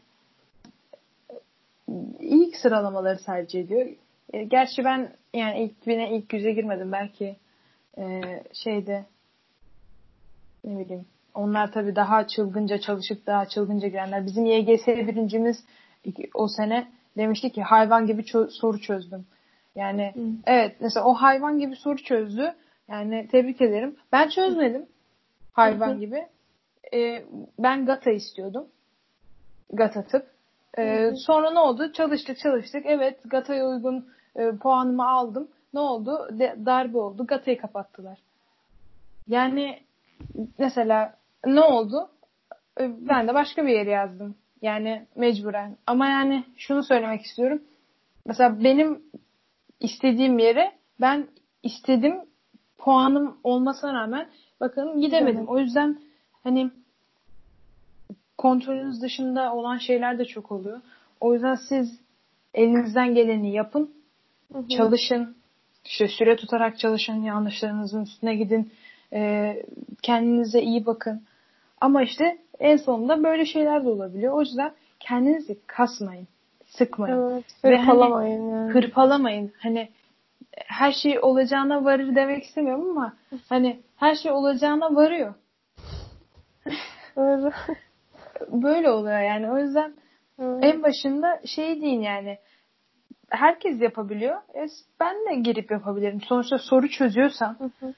ilk 2.20 2.56
sıralamaları 2.56 3.18
tercih 3.24 3.62
ediyor. 3.62 3.88
E, 4.34 4.44
gerçi 4.44 4.86
ben 4.86 5.16
yani 5.34 5.64
ilk 5.64 5.88
bine 5.88 6.18
ilk 6.18 6.34
yüze 6.34 6.52
girmedim. 6.52 6.92
Belki 6.92 7.36
e, 7.98 8.22
şeyde 8.54 9.06
ne 10.64 10.80
bileyim 10.80 11.06
onlar 11.34 11.72
tabii 11.72 11.96
daha 11.96 12.28
çılgınca 12.28 12.78
çalışıp 12.78 13.26
daha 13.28 13.46
çılgınca 13.46 13.88
girenler. 13.88 14.26
Bizim 14.26 14.46
YGS 14.46 14.88
birincimiz 14.88 15.64
o 16.34 16.48
sene 16.48 16.88
demişti 17.18 17.50
ki 17.50 17.62
hayvan 17.64 18.08
gibi 18.08 18.22
çö- 18.22 18.50
soru 18.50 18.82
çözdüm. 18.82 19.26
Yani 19.76 20.12
Hı. 20.16 20.22
evet 20.46 20.76
mesela 20.80 21.06
o 21.06 21.14
hayvan 21.14 21.60
gibi 21.60 21.76
soru 21.76 21.98
çözdü. 21.98 22.54
Yani 22.88 23.28
tebrik 23.32 23.62
ederim. 23.62 23.96
Ben 24.12 24.30
çözmedim 24.30 24.86
hayvan 25.54 26.00
gibi. 26.00 26.28
Ee, 26.94 27.24
ben 27.60 27.86
GATA 27.86 28.12
istiyordum. 28.12 28.68
GATA 29.74 30.04
tıp. 30.04 30.28
Ee, 30.78 31.12
sonra 31.16 31.52
ne 31.52 31.60
oldu? 31.60 31.92
Çalıştık 31.92 32.38
çalıştık. 32.38 32.86
Evet 32.86 33.20
GATA'ya 33.26 33.68
uygun 33.68 34.08
e, 34.36 34.52
puanımı 34.52 35.10
aldım. 35.10 35.48
Ne 35.74 35.80
oldu? 35.80 36.40
De, 36.40 36.56
darbe 36.66 36.98
oldu. 36.98 37.28
GATA'yı 37.28 37.58
kapattılar. 37.58 38.20
Yani 39.28 39.80
mesela 40.58 41.16
ne 41.46 41.62
oldu? 41.62 42.10
Ee, 42.80 42.92
ben 43.10 43.28
de 43.28 43.34
başka 43.34 43.66
bir 43.66 43.72
yere 43.72 43.90
yazdım. 43.90 44.36
Yani 44.62 45.06
mecburen. 45.16 45.78
Ama 45.88 46.08
yani 46.08 46.44
şunu 46.58 46.84
söylemek 46.84 47.22
istiyorum. 47.22 47.62
Mesela 48.26 48.64
benim 48.64 49.04
istediğim 49.84 50.40
yere 50.40 50.72
ben 51.02 51.28
istedim 51.64 52.16
puanım 52.78 53.38
olmasına 53.44 53.94
rağmen 53.94 54.28
bakın 54.60 55.02
gidemedim. 55.02 55.48
O 55.48 55.60
yüzden 55.60 56.00
hani 56.44 56.72
kontrolünüz 58.38 59.02
dışında 59.02 59.54
olan 59.54 59.78
şeyler 59.78 60.20
de 60.20 60.26
çok 60.26 60.52
oluyor. 60.52 60.82
O 61.20 61.34
yüzden 61.34 61.56
siz 61.70 62.00
elinizden 62.54 63.16
geleni 63.16 63.52
yapın. 63.52 63.94
Hı 64.54 64.60
hı. 64.60 64.68
Çalışın. 64.68 65.36
İşte 65.86 66.08
süre 66.08 66.36
tutarak 66.36 66.80
çalışın. 66.80 67.22
Yanlışlarınızın 67.22 68.04
üstüne 68.04 68.36
gidin. 68.36 68.72
E, 69.14 69.56
kendinize 70.02 70.62
iyi 70.62 70.86
bakın. 70.86 71.24
Ama 71.82 72.04
işte 72.04 72.38
en 72.60 72.78
sonunda 72.78 73.24
böyle 73.24 73.46
şeyler 73.46 73.86
de 73.86 73.90
olabiliyor. 73.90 74.34
O 74.34 74.42
yüzden 74.42 74.72
kendinizi 75.00 75.58
kasmayın. 75.68 76.28
Sıkmayın. 76.78 77.44
Evet, 77.64 77.80
hırpalamayın. 77.82 78.40
Hani, 78.40 78.52
yani. 78.52 78.74
Hırpalamayın. 78.74 79.52
Hani 79.60 79.90
her 80.56 80.92
şey 80.92 81.20
olacağına 81.20 81.86
varır 81.86 82.16
demek 82.16 82.44
istemiyorum 82.44 82.90
ama 82.90 83.14
hani 83.50 83.82
her 83.96 84.16
şey 84.16 84.32
olacağına 84.32 84.96
varıyor. 84.96 85.34
Öyle. 87.16 87.52
Böyle 88.52 88.90
oluyor 88.90 89.20
yani. 89.20 89.52
O 89.52 89.60
yüzden 89.60 89.94
evet. 90.40 90.64
en 90.64 90.84
başında 90.84 91.40
şey 91.46 91.82
deyin 91.82 92.02
yani 92.02 92.38
herkes 93.30 93.82
yapabiliyor. 93.82 94.36
E, 94.56 94.68
ben 95.00 95.16
de 95.16 95.36
girip 95.36 95.72
yapabilirim. 95.72 96.22
Sonuçta 96.22 96.58
soru 96.58 96.90
çözüyorsan 96.90 97.58
hı 97.60 97.86
hı. 97.86 97.94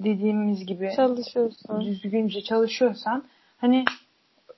dediğimiz 0.00 0.66
gibi 0.66 0.92
çalışıyorsan 0.96 1.80
düzgünce 1.80 2.42
çalışıyorsan 2.42 3.24
hani 3.58 3.84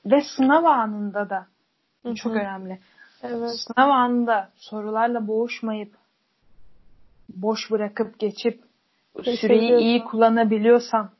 ve 0.07 0.21
sınav 0.37 0.65
anında 0.65 1.31
da 1.31 1.47
çok 2.15 2.33
önemli. 2.33 2.79
Evet. 3.23 3.51
Sınav 3.51 3.91
anında 3.91 4.51
sorularla 4.57 5.27
boğuşmayıp 5.27 5.95
boş 7.29 7.71
bırakıp 7.71 8.19
geçip 8.19 8.61
süreyi 9.23 9.79
iyi 9.79 10.05
kullanabiliyorsan 10.05 11.11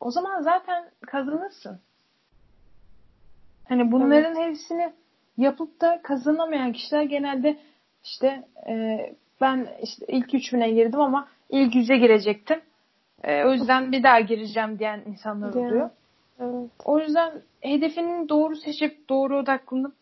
o 0.00 0.10
zaman 0.10 0.42
zaten 0.42 0.90
kazanırsın. 1.06 1.80
Hani 3.68 3.92
bunların 3.92 4.36
evet. 4.36 4.48
hepsini 4.48 4.92
yapıp 5.36 5.80
da 5.80 6.00
kazanamayan 6.02 6.72
kişiler 6.72 7.02
genelde 7.02 7.58
işte 8.04 8.44
e, 8.68 8.98
ben 9.40 9.68
işte 9.82 10.06
ilk 10.08 10.34
3000'e 10.34 10.70
girdim 10.70 11.00
ama 11.00 11.28
ilk 11.50 11.74
yüze 11.74 11.96
girecektim. 11.96 12.60
E, 13.24 13.44
o 13.44 13.52
yüzden 13.52 13.92
bir 13.92 14.02
daha 14.02 14.20
gireceğim 14.20 14.78
diyen 14.78 15.02
insanlar 15.06 15.54
oluyor. 15.54 15.90
Evet. 16.40 16.70
O 16.84 16.98
yüzden 16.98 17.32
hedefinin 17.60 18.28
doğru 18.28 18.56
seçip 18.56 19.08
doğru 19.08 19.38
odaklanıp 19.38 19.94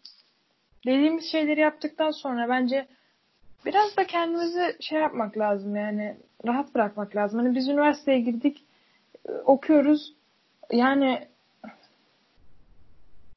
dediğimiz 0.86 1.30
şeyleri 1.30 1.60
yaptıktan 1.60 2.10
sonra 2.10 2.48
bence 2.48 2.86
biraz 3.66 3.96
da 3.96 4.06
kendimizi 4.06 4.76
şey 4.80 5.00
yapmak 5.00 5.38
lazım 5.38 5.76
yani 5.76 6.16
rahat 6.46 6.74
bırakmak 6.74 7.16
lazım. 7.16 7.40
Hani 7.40 7.54
biz 7.54 7.68
üniversiteye 7.68 8.20
girdik 8.20 8.64
okuyoruz 9.44 10.12
yani 10.72 11.28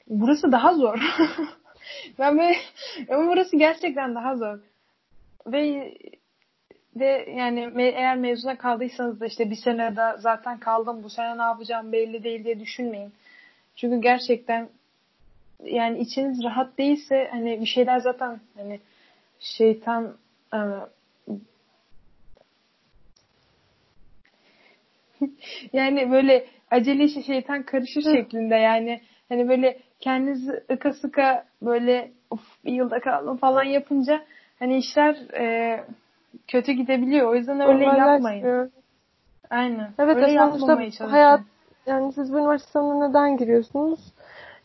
burası 0.08 0.52
daha 0.52 0.74
zor. 0.74 1.00
ben 2.20 2.38
böyle 2.38 2.56
ama 3.10 3.32
burası 3.32 3.58
gerçekten 3.58 4.16
daha 4.16 4.36
zor. 4.36 4.60
Ve 5.48 5.94
de 6.96 7.26
yani 7.38 7.68
me, 7.68 7.84
eğer 7.84 8.18
mezuna 8.18 8.58
kaldıysanız 8.58 9.20
da 9.20 9.26
işte 9.26 9.50
bir 9.50 9.56
sene 9.56 9.96
de 9.96 10.18
zaten 10.18 10.60
kaldım 10.60 11.04
bu 11.04 11.10
sene 11.10 11.38
ne 11.38 11.42
yapacağım 11.42 11.92
belli 11.92 12.24
değil 12.24 12.44
diye 12.44 12.60
düşünmeyin. 12.60 13.14
Çünkü 13.76 14.02
gerçekten 14.02 14.70
yani 15.64 16.00
içiniz 16.00 16.44
rahat 16.44 16.78
değilse 16.78 17.28
hani 17.32 17.62
bir 17.62 17.66
şeyler 17.66 18.00
zaten 18.00 18.40
hani 18.58 18.80
şeytan 19.40 20.18
e, 20.54 20.60
yani 25.74 26.12
böyle 26.12 26.46
acele 26.72 27.04
işi 27.04 27.24
şeytan 27.24 27.64
karışır 27.64 28.02
şeklinde 28.02 28.56
yani 28.56 29.02
hani 29.30 29.50
böyle 29.50 29.80
kendinizi 30.00 30.64
ıka 30.72 30.94
sıka 30.94 31.46
böyle 31.62 32.12
of 32.30 32.40
bir 32.66 32.74
yılda 32.74 33.00
kaldım 33.00 33.38
falan 33.38 33.64
yapınca 33.64 34.26
hani 34.60 34.78
işler 34.78 35.16
e, 35.34 35.84
kötü 36.48 36.72
gidebiliyor. 36.72 37.30
O 37.30 37.36
yüzden 37.36 37.60
öyle 37.60 37.86
yapmayın. 37.86 38.72
Aynen. 39.50 39.90
Evet 40.00 40.16
öyle 40.16 40.28
sonuçta 40.60 41.08
hayat 41.12 41.42
yani 41.86 42.14
siz 42.14 42.34
bu 42.34 42.38
üniversite 42.38 42.72
sınavına 42.72 43.08
neden 43.08 43.38
giriyorsunuz? 43.38 44.00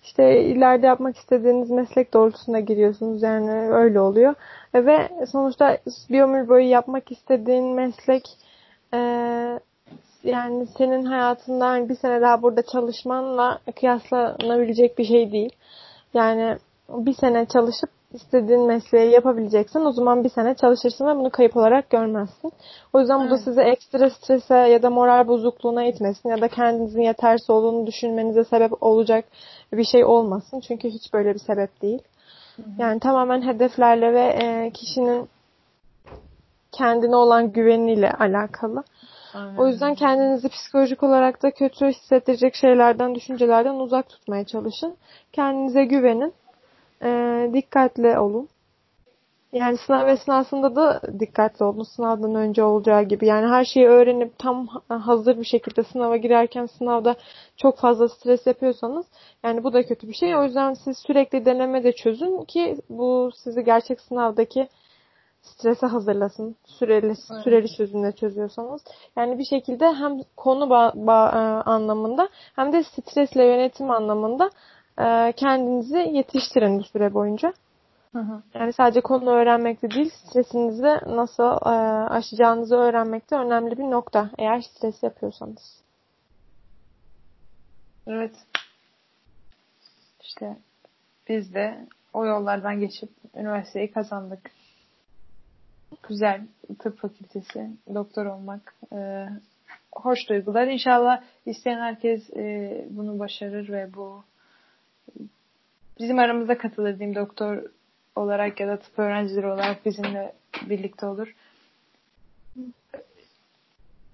İşte 0.02 0.40
ileride 0.40 0.86
yapmak 0.86 1.16
istediğiniz 1.16 1.70
meslek 1.70 2.14
doğrultusunda 2.14 2.60
giriyorsunuz. 2.60 3.22
Yani 3.22 3.50
öyle 3.50 4.00
oluyor. 4.00 4.34
Ve 4.74 5.08
sonuçta 5.26 5.78
bir 6.10 6.48
boyu 6.48 6.68
yapmak 6.68 7.12
istediğin 7.12 7.64
meslek 7.64 8.28
e, 8.94 8.98
yani 10.24 10.66
senin 10.78 11.04
hayatından 11.04 11.88
bir 11.88 11.96
sene 11.96 12.20
daha 12.20 12.42
burada 12.42 12.62
çalışmanla 12.62 13.58
kıyaslanabilecek 13.80 14.98
bir 14.98 15.04
şey 15.04 15.32
değil. 15.32 15.52
Yani 16.14 16.58
bir 16.88 17.14
sene 17.14 17.46
çalışıp 17.46 17.90
istediğin 18.14 18.66
mesleği 18.66 19.10
yapabileceksen 19.10 19.80
o 19.80 19.92
zaman 19.92 20.24
bir 20.24 20.28
sene 20.28 20.54
çalışırsın 20.54 21.06
ve 21.06 21.16
bunu 21.16 21.30
kayıp 21.30 21.56
olarak 21.56 21.90
görmezsin. 21.90 22.52
O 22.92 23.00
yüzden 23.00 23.26
bu 23.26 23.30
da 23.30 23.38
sizi 23.38 23.60
ekstra 23.60 24.10
strese 24.10 24.54
ya 24.54 24.82
da 24.82 24.90
moral 24.90 25.28
bozukluğuna 25.28 25.84
itmesin 25.84 26.28
ya 26.28 26.40
da 26.40 26.48
kendinizin 26.48 27.02
yetersiz 27.02 27.50
olduğunu 27.50 27.86
düşünmenize 27.86 28.44
sebep 28.44 28.82
olacak 28.82 29.24
bir 29.72 29.84
şey 29.84 30.04
olmasın. 30.04 30.60
Çünkü 30.60 30.88
hiç 30.88 31.12
böyle 31.12 31.34
bir 31.34 31.38
sebep 31.38 31.82
değil. 31.82 32.02
Yani 32.78 33.00
tamamen 33.00 33.42
hedeflerle 33.42 34.12
ve 34.12 34.24
e, 34.42 34.70
kişinin 34.70 35.28
kendine 36.72 37.16
olan 37.16 37.52
güveniyle 37.52 38.10
alakalı. 38.10 38.84
Aynen. 39.34 39.56
O 39.56 39.66
yüzden 39.66 39.94
kendinizi 39.94 40.48
psikolojik 40.48 41.02
olarak 41.02 41.42
da 41.42 41.50
kötü 41.50 41.86
hissettirecek 41.86 42.54
şeylerden, 42.54 43.14
düşüncelerden 43.14 43.74
uzak 43.74 44.08
tutmaya 44.08 44.44
çalışın. 44.44 44.96
Kendinize 45.32 45.84
güvenin. 45.84 46.34
Ee, 47.02 47.50
dikkatli 47.52 48.18
olun. 48.18 48.48
Yani 49.52 49.76
sınav 49.86 50.08
esnasında 50.08 50.76
da 50.76 51.00
dikkatli 51.20 51.64
olun. 51.64 51.82
Sınavdan 51.82 52.34
önce 52.34 52.64
olacağı 52.64 53.02
gibi. 53.02 53.26
Yani 53.26 53.46
her 53.46 53.64
şeyi 53.64 53.86
öğrenip 53.86 54.38
tam 54.38 54.66
hazır 54.88 55.38
bir 55.38 55.44
şekilde 55.44 55.82
sınava 55.84 56.16
girerken 56.16 56.66
sınavda 56.66 57.16
çok 57.56 57.78
fazla 57.78 58.08
stres 58.08 58.46
yapıyorsanız 58.46 59.06
yani 59.44 59.64
bu 59.64 59.72
da 59.72 59.82
kötü 59.86 60.08
bir 60.08 60.14
şey. 60.14 60.36
O 60.36 60.44
yüzden 60.44 60.74
siz 60.74 60.98
sürekli 60.98 61.44
deneme 61.44 61.84
de 61.84 61.92
çözün 61.92 62.44
ki 62.44 62.76
bu 62.88 63.30
sizi 63.44 63.64
gerçek 63.64 64.00
sınavdaki 64.00 64.68
strese 65.42 65.86
hazırlasın. 65.86 66.56
Süreli 66.66 67.14
süreli 67.44 67.76
çözümle 67.76 68.12
çözüyorsanız. 68.12 68.84
Yani 69.16 69.38
bir 69.38 69.44
şekilde 69.44 69.92
hem 69.92 70.20
konu 70.36 70.70
ba, 70.70 70.92
ba, 70.94 71.28
e, 71.28 71.70
anlamında 71.70 72.28
hem 72.56 72.72
de 72.72 72.82
stresle 72.82 73.44
yönetim 73.44 73.90
anlamında 73.90 74.50
e, 74.98 75.32
kendinizi 75.32 75.98
yetiştirin 75.98 76.78
bu 76.78 76.82
süre 76.84 77.14
boyunca. 77.14 77.52
Hı 78.12 78.18
hı. 78.18 78.42
Yani 78.54 78.72
sadece 78.72 79.00
konu 79.00 79.30
öğrenmekte 79.30 79.90
değil, 79.90 80.10
stresinizi 80.10 80.98
nasıl 81.06 81.66
e, 81.66 81.74
aşacağınızı 82.08 82.76
öğrenmekte 82.76 83.36
önemli 83.36 83.78
bir 83.78 83.90
nokta. 83.90 84.30
Eğer 84.38 84.60
stres 84.60 85.02
yapıyorsanız. 85.02 85.82
Evet. 88.06 88.34
İşte 90.20 90.56
biz 91.28 91.54
de 91.54 91.86
o 92.12 92.26
yollardan 92.26 92.80
geçip 92.80 93.10
üniversiteyi 93.34 93.90
kazandık 93.90 94.50
güzel 96.02 96.46
tıp 96.78 96.98
fakültesi, 96.98 97.70
doktor 97.94 98.26
olmak 98.26 98.74
e, 98.92 99.28
hoş 99.92 100.28
duygular. 100.28 100.66
İnşallah 100.66 101.22
isteyen 101.46 101.80
herkes 101.80 102.30
e, 102.30 102.86
bunu 102.90 103.18
başarır 103.18 103.68
ve 103.68 103.94
bu 103.94 104.24
bizim 105.98 106.18
aramızda 106.18 106.58
katılır 106.58 106.98
diyeyim 106.98 107.14
doktor 107.14 107.62
olarak 108.16 108.60
ya 108.60 108.68
da 108.68 108.78
tıp 108.78 108.98
öğrencileri 108.98 109.46
olarak 109.46 109.86
bizimle 109.86 110.32
birlikte 110.68 111.06
olur. 111.06 111.34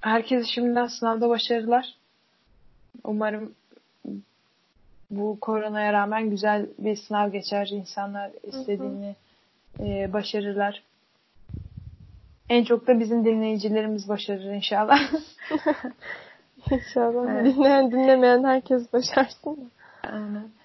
Herkes 0.00 0.46
şimdiden 0.46 0.86
sınavda 0.86 1.28
başarılar. 1.28 1.94
Umarım 3.04 3.54
bu 5.10 5.38
koronaya 5.40 5.92
rağmen 5.92 6.30
güzel 6.30 6.66
bir 6.78 6.96
sınav 6.96 7.30
geçer. 7.30 7.68
İnsanlar 7.72 8.30
istediğini 8.42 9.14
hı 9.76 9.82
hı. 9.82 9.88
E, 9.88 10.12
başarırlar. 10.12 10.82
En 12.48 12.64
çok 12.64 12.86
da 12.86 13.00
bizim 13.00 13.24
dinleyicilerimiz 13.24 14.08
başarır 14.08 14.44
inşallah. 14.44 14.98
İnşallah. 16.70 17.30
Evet. 17.30 17.56
Dinleyen 17.56 17.90
dinlemeyen 17.90 18.44
herkes 18.44 18.92
başarsın. 18.92 19.70
Aynen. 20.02 20.57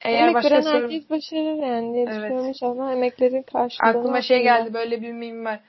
Eğer 0.00 0.22
Emek 0.22 0.34
başka 0.34 0.50
veren 0.50 0.60
soru... 0.60 0.82
herkes 0.82 1.10
başarır 1.10 1.62
yani 1.62 1.94
diye 1.94 2.04
evet. 2.04 2.14
düşünüyorum 2.14 2.48
inşallah. 2.48 2.92
Emeklerin 2.92 3.42
karşılığını. 3.42 3.90
Aklıma 3.90 4.22
şey 4.22 4.42
geldi 4.42 4.74
böyle 4.74 5.02
bir 5.02 5.12
mim 5.12 5.44
var. 5.44 5.60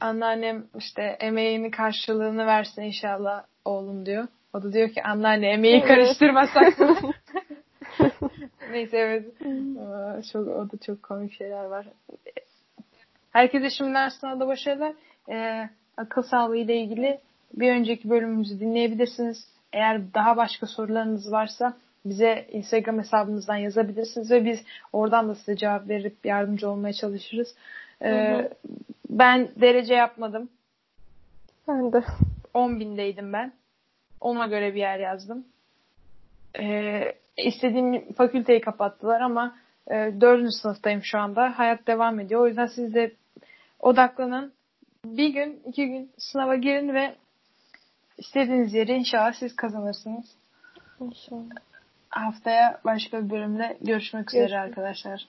Anneannem 0.00 0.64
işte 0.78 1.02
emeğini 1.02 1.70
karşılığını 1.70 2.46
versin 2.46 2.82
inşallah 2.82 3.44
oğlum 3.64 4.06
diyor. 4.06 4.26
O 4.54 4.62
da 4.62 4.72
diyor 4.72 4.90
ki 4.90 5.02
anneanne 5.02 5.48
emeği 5.50 5.78
evet. 5.78 5.88
karıştırmasak 5.88 6.78
mı? 6.78 6.96
Neyse 8.70 8.96
evet. 8.96 9.24
Çok, 10.32 10.48
o 10.48 10.70
da 10.70 10.78
çok 10.86 11.02
komik 11.02 11.32
şeyler 11.32 11.64
var. 11.64 11.86
Herkese 13.30 13.70
şimdiden 13.70 14.08
sınavda 14.08 14.46
başarılar. 14.46 14.92
Ee, 15.28 15.68
akıl 15.96 16.22
sağlığı 16.22 16.56
ile 16.56 16.76
ilgili 16.76 17.20
bir 17.54 17.72
önceki 17.72 18.10
bölümümüzü 18.10 18.60
dinleyebilirsiniz. 18.60 19.48
Eğer 19.72 20.14
daha 20.14 20.36
başka 20.36 20.66
sorularınız 20.66 21.32
varsa 21.32 21.76
bize 22.10 22.46
Instagram 22.52 22.98
hesabımızdan 22.98 23.56
yazabilirsiniz 23.56 24.30
ve 24.30 24.44
biz 24.44 24.60
oradan 24.92 25.28
da 25.28 25.34
size 25.34 25.56
cevap 25.56 25.88
verip 25.88 26.26
yardımcı 26.26 26.70
olmaya 26.70 26.92
çalışırız. 26.92 27.54
Ee, 28.00 28.10
hı 28.10 28.38
hı. 28.38 28.50
Ben 29.10 29.48
derece 29.60 29.94
yapmadım. 29.94 30.48
Ben 31.68 31.92
de. 31.92 32.04
10 32.54 32.80
bindeydim 32.80 33.32
ben. 33.32 33.52
Ona 34.20 34.46
göre 34.46 34.74
bir 34.74 34.80
yer 34.80 34.98
yazdım. 34.98 35.44
Ee, 36.60 37.14
istediğim 37.36 38.12
fakülteyi 38.12 38.60
kapattılar 38.60 39.20
ama 39.20 39.56
e, 39.90 39.94
dördüncü 40.20 40.52
sınıftayım 40.52 41.02
şu 41.02 41.18
anda. 41.18 41.58
Hayat 41.58 41.86
devam 41.86 42.20
ediyor. 42.20 42.40
O 42.40 42.46
yüzden 42.46 42.66
siz 42.66 42.94
de 42.94 43.12
odaklanın. 43.80 44.52
Bir 45.04 45.28
gün, 45.28 45.62
iki 45.66 45.86
gün 45.86 46.10
sınava 46.18 46.56
girin 46.56 46.94
ve 46.94 47.14
istediğiniz 48.18 48.74
yeri 48.74 48.92
inşallah 48.92 49.32
siz 49.32 49.56
kazanırsınız. 49.56 50.26
İnşallah. 51.00 51.67
Haftaya 52.10 52.80
başka 52.84 53.24
bir 53.24 53.30
bölümle 53.30 53.78
görüşmek 53.80 54.28
üzere 54.34 54.58
arkadaşlar. 54.58 55.28